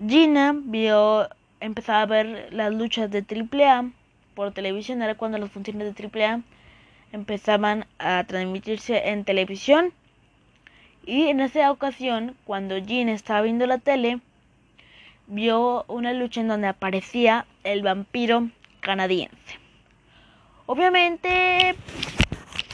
Gina 0.07 0.55
vio, 0.55 1.29
empezaba 1.59 2.01
a 2.01 2.05
ver 2.07 2.51
las 2.51 2.73
luchas 2.73 3.11
de 3.11 3.19
AAA 3.19 3.91
por 4.33 4.53
televisión, 4.53 5.01
era 5.01 5.15
cuando 5.15 5.37
las 5.37 5.51
funciones 5.51 5.93
de 5.95 6.25
AAA 6.25 6.41
empezaban 7.11 7.85
a 7.99 8.23
transmitirse 8.23 9.09
en 9.09 9.23
televisión. 9.23 9.93
Y 11.05 11.27
en 11.27 11.39
esa 11.39 11.71
ocasión, 11.71 12.35
cuando 12.45 12.77
Jean 12.77 13.09
estaba 13.09 13.41
viendo 13.41 13.67
la 13.67 13.79
tele, 13.79 14.19
vio 15.31 15.85
una 15.87 16.11
lucha 16.11 16.41
en 16.41 16.49
donde 16.49 16.67
aparecía 16.67 17.45
el 17.63 17.81
vampiro 17.81 18.49
canadiense. 18.81 19.59
Obviamente 20.65 21.73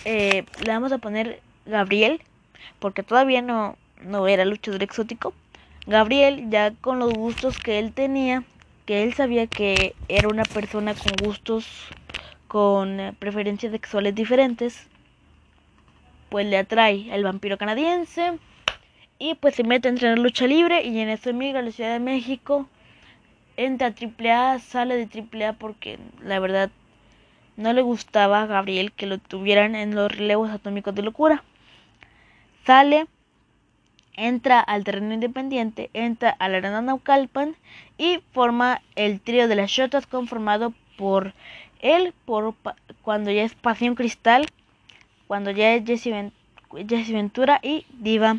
eh, 0.06 0.44
le 0.66 0.72
vamos 0.72 0.92
a 0.92 0.98
poner 0.98 1.40
Gabriel, 1.68 2.20
porque 2.80 3.04
todavía 3.04 3.44
no, 3.44 3.78
no 4.02 4.28
era 4.28 4.44
luchador 4.44 4.82
exótico. 4.82 5.34
Gabriel, 5.86 6.50
ya 6.50 6.72
con 6.82 6.98
los 6.98 7.14
gustos 7.14 7.60
que 7.60 7.78
él 7.78 7.94
tenía, 7.94 8.44
que 8.88 9.04
él 9.04 9.14
sabía 9.14 9.46
que 9.46 9.94
era 10.08 10.28
una 10.28 10.44
persona 10.44 10.96
con 10.96 11.14
gustos, 11.24 11.68
con 12.48 13.16
preferencias 13.20 13.72
sexuales 13.72 14.16
diferentes, 14.16 14.88
pues 16.30 16.48
le 16.48 16.58
atrae 16.58 17.12
al 17.14 17.24
vampiro 17.24 17.58
canadiense 17.58 18.40
y 19.20 19.36
pues 19.36 19.56
se 19.56 19.64
mete 19.64 19.88
a 19.88 19.92
entrenar 19.92 20.20
lucha 20.20 20.48
libre 20.48 20.84
y 20.86 21.00
en 21.00 21.10
eso 21.10 21.30
emigra 21.30 21.60
a 21.60 21.64
la 21.64 21.72
Ciudad 21.72 21.94
de 21.94 22.00
México, 22.00 22.68
entra 23.56 23.88
a 23.88 23.92
AAA, 23.92 24.60
sale 24.60 24.96
de 24.96 25.26
AAA 25.44 25.54
porque 25.54 26.00
la 26.24 26.40
verdad 26.40 26.70
no 27.56 27.74
le 27.74 27.82
gustaba 27.82 28.44
a 28.44 28.46
Gabriel 28.46 28.92
que 28.92 29.08
lo 29.08 29.18
tuvieran 29.18 29.76
en 29.76 29.96
los 29.96 30.12
relevos 30.12 30.52
atómicos 30.52 30.94
de 30.94 31.02
locura. 31.02 31.44
Sale 32.66 33.08
entra 34.18 34.60
al 34.60 34.84
terreno 34.84 35.14
independiente, 35.14 35.90
entra 35.94 36.32
a 36.32 36.50
la 36.50 36.58
arena 36.58 36.82
Naucalpan 36.82 37.56
y 37.98 38.20
forma 38.34 38.82
el 38.96 39.22
trío 39.22 39.48
de 39.48 39.56
las 39.56 39.72
Shotas 39.72 40.08
conformado 40.08 40.74
por 40.98 41.34
él, 41.80 42.14
por 42.26 42.56
cuando 43.04 43.32
ya 43.32 43.44
es 43.44 43.54
Pasión 43.54 43.96
Cristal, 43.96 44.48
cuando 45.28 45.52
ya 45.52 45.74
es 45.74 45.86
Jesse, 45.86 47.12
Ventura 47.12 47.60
y 47.62 47.86
Diva 47.92 48.38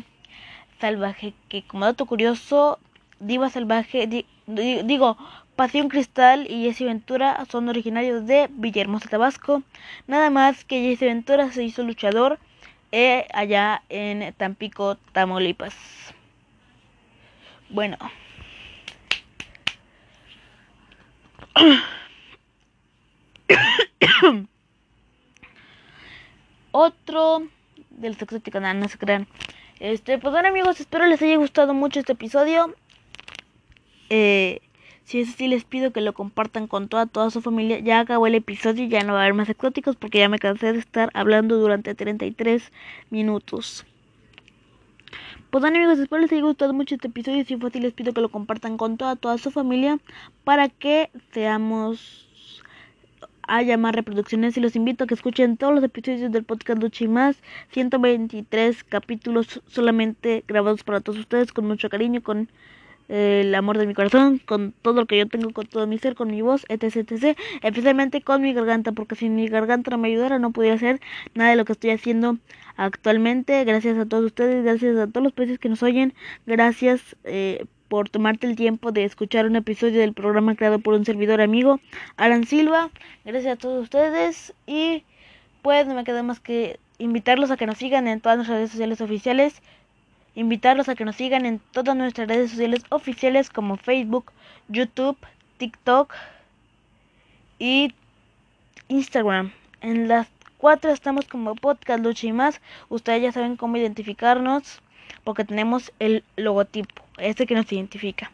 Salvaje, 0.79 1.33
que 1.49 1.63
como 1.63 1.85
dato 1.85 2.05
curioso, 2.05 2.79
Diva 3.19 3.49
Salvaje, 3.49 4.25
digo, 4.47 5.17
Pasión 5.55 5.89
Cristal 5.89 6.49
y 6.49 6.63
Jesse 6.63 6.85
Ventura 6.85 7.45
son 7.51 7.67
originarios 7.67 8.25
de 8.25 8.47
Villahermosa, 8.49 9.09
Tabasco, 9.09 9.61
nada 10.07 10.29
más 10.29 10.63
que 10.63 10.81
Jesse 10.81 11.01
Ventura 11.01 11.51
se 11.51 11.63
hizo 11.63 11.83
luchador 11.83 12.39
e 12.91 13.27
allá 13.33 13.83
en 13.89 14.33
Tampico, 14.33 14.95
Tamaulipas. 15.11 15.75
Bueno. 17.69 17.97
Otro 26.71 27.43
del 27.89 28.15
sexo 28.15 28.39
no 28.75 28.87
se 28.87 28.97
crean. 28.97 29.27
Este, 29.79 30.17
pues 30.17 30.33
bueno 30.33 30.49
amigos, 30.49 30.79
espero 30.79 31.05
les 31.07 31.21
haya 31.21 31.37
gustado 31.37 31.73
mucho 31.73 32.01
este 32.01 32.11
episodio. 32.11 32.75
Eh, 34.09 34.59
si 35.05 35.21
es 35.21 35.29
así, 35.29 35.47
les 35.47 35.63
pido 35.63 35.91
que 35.91 36.01
lo 36.01 36.13
compartan 36.13 36.67
con 36.67 36.89
toda, 36.89 37.05
toda 37.05 37.29
su 37.29 37.41
familia. 37.41 37.79
Ya 37.79 37.99
acabó 38.01 38.27
el 38.27 38.35
episodio 38.35 38.87
ya 38.87 39.03
no 39.03 39.13
va 39.13 39.19
a 39.19 39.21
haber 39.23 39.33
más 39.33 39.49
exóticos 39.49 39.95
porque 39.95 40.19
ya 40.19 40.29
me 40.29 40.37
cansé 40.37 40.73
de 40.73 40.79
estar 40.79 41.09
hablando 41.13 41.57
durante 41.57 41.95
33 41.95 42.71
minutos. 43.09 43.85
Pues 45.49 45.61
bueno 45.61 45.77
amigos, 45.77 45.97
espero 45.97 46.21
les 46.21 46.31
haya 46.31 46.41
gustado 46.41 46.73
mucho 46.73 46.95
este 46.95 47.07
episodio. 47.07 47.43
Si 47.45 47.55
fue 47.55 47.69
así, 47.69 47.79
les 47.79 47.93
pido 47.93 48.13
que 48.13 48.21
lo 48.21 48.29
compartan 48.29 48.77
con 48.77 48.97
toda, 48.97 49.15
toda 49.15 49.37
su 49.37 49.49
familia 49.49 49.97
para 50.43 50.69
que 50.69 51.09
seamos 51.31 52.28
haya 53.49 53.77
más 53.77 53.95
reproducciones 53.95 54.55
y 54.55 54.61
los 54.61 54.75
invito 54.75 55.03
a 55.03 55.07
que 55.07 55.15
escuchen 55.15 55.57
todos 55.57 55.73
los 55.73 55.83
episodios 55.83 56.31
del 56.31 56.43
podcast 56.43 56.81
Lucha 56.81 57.03
y 57.03 57.07
más 57.07 57.41
123 57.71 58.83
capítulos 58.83 59.61
solamente 59.67 60.43
grabados 60.47 60.83
para 60.83 61.01
todos 61.01 61.19
ustedes 61.19 61.51
con 61.51 61.65
mucho 61.65 61.89
cariño 61.89 62.21
con 62.21 62.49
el 63.09 63.55
amor 63.55 63.79
de 63.79 63.87
mi 63.87 63.95
corazón, 63.95 64.37
con 64.37 64.71
todo 64.83 65.01
lo 65.01 65.07
que 65.07 65.17
yo 65.17 65.27
tengo, 65.27 65.51
con 65.51 65.65
todo 65.65 65.87
mi 65.87 65.97
ser, 65.97 66.13
con 66.13 66.29
mi 66.29 66.43
voz, 66.43 66.63
etc, 66.69 66.97
etc, 66.97 67.37
especialmente 67.63 68.21
con 68.21 68.43
mi 68.43 68.53
garganta, 68.53 68.91
porque 68.91 69.15
si 69.15 69.29
mi 69.29 69.47
garganta 69.47 69.89
no 69.89 69.97
me 69.97 70.09
ayudara 70.09 70.37
no 70.37 70.51
podría 70.51 70.75
hacer 70.75 71.01
nada 71.33 71.49
de 71.49 71.55
lo 71.55 71.65
que 71.65 71.73
estoy 71.73 71.89
haciendo 71.89 72.37
actualmente. 72.77 73.63
Gracias 73.65 73.97
a 73.97 74.05
todos 74.05 74.25
ustedes, 74.25 74.63
gracias 74.63 74.95
a 74.95 75.07
todos 75.07 75.23
los 75.23 75.33
países 75.33 75.57
que 75.57 75.69
nos 75.69 75.81
oyen, 75.81 76.13
gracias 76.45 77.15
eh, 77.23 77.65
por 77.89 78.09
tomarte 78.09 78.47
el 78.47 78.55
tiempo 78.55 78.91
de 78.91 79.03
escuchar 79.03 79.45
un 79.45 79.55
episodio 79.57 79.99
del 79.99 80.13
programa 80.13 80.55
creado 80.55 80.79
por 80.79 80.93
un 80.93 81.03
servidor 81.05 81.41
amigo, 81.41 81.79
Alan 82.15 82.45
Silva. 82.45 82.89
Gracias 83.25 83.53
a 83.53 83.57
todos 83.57 83.83
ustedes 83.83 84.53
y 84.65 85.03
pues 85.61 85.87
no 85.87 85.95
me 85.95 86.05
queda 86.05 86.23
más 86.23 86.39
que 86.39 86.79
invitarlos 86.99 87.51
a 87.51 87.57
que 87.57 87.65
nos 87.65 87.77
sigan 87.77 88.07
en 88.07 88.21
todas 88.21 88.37
nuestras 88.37 88.59
redes 88.59 88.71
sociales 88.71 89.01
oficiales 89.01 89.61
invitarlos 90.35 90.87
a 90.87 90.95
que 90.95 91.05
nos 91.05 91.15
sigan 91.15 91.45
en 91.45 91.59
todas 91.71 91.95
nuestras 91.95 92.27
redes 92.27 92.51
sociales 92.51 92.83
oficiales 92.89 93.49
como 93.49 93.75
Facebook, 93.75 94.31
YouTube, 94.67 95.17
TikTok 95.57 96.13
y 97.57 97.93
Instagram. 98.87 99.51
En 99.81 100.07
las 100.07 100.27
cuatro 100.57 100.91
estamos 100.91 101.25
como 101.25 101.55
Podcast 101.55 102.03
Lucha 102.03 102.27
y 102.27 102.31
más. 102.31 102.61
Ustedes 102.89 103.21
ya 103.21 103.31
saben 103.31 103.57
cómo 103.57 103.77
identificarnos 103.77 104.81
porque 105.23 105.45
tenemos 105.45 105.91
el 105.99 106.23
logotipo, 106.35 107.03
este 107.17 107.45
que 107.45 107.55
nos 107.55 107.71
identifica. 107.71 108.31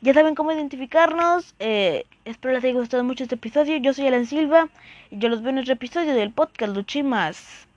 Ya 0.00 0.14
saben 0.14 0.34
cómo 0.34 0.52
identificarnos. 0.52 1.54
Eh, 1.58 2.04
espero 2.24 2.54
les 2.54 2.64
haya 2.64 2.74
gustado 2.74 3.04
mucho 3.04 3.22
este 3.22 3.36
episodio. 3.36 3.76
Yo 3.76 3.94
soy 3.94 4.08
Alan 4.08 4.26
Silva 4.26 4.68
y 5.10 5.18
yo 5.18 5.28
los 5.28 5.42
veo 5.42 5.50
en 5.50 5.58
otro 5.58 5.74
episodio 5.74 6.14
del 6.14 6.32
podcast 6.32 6.96
más. 7.04 7.67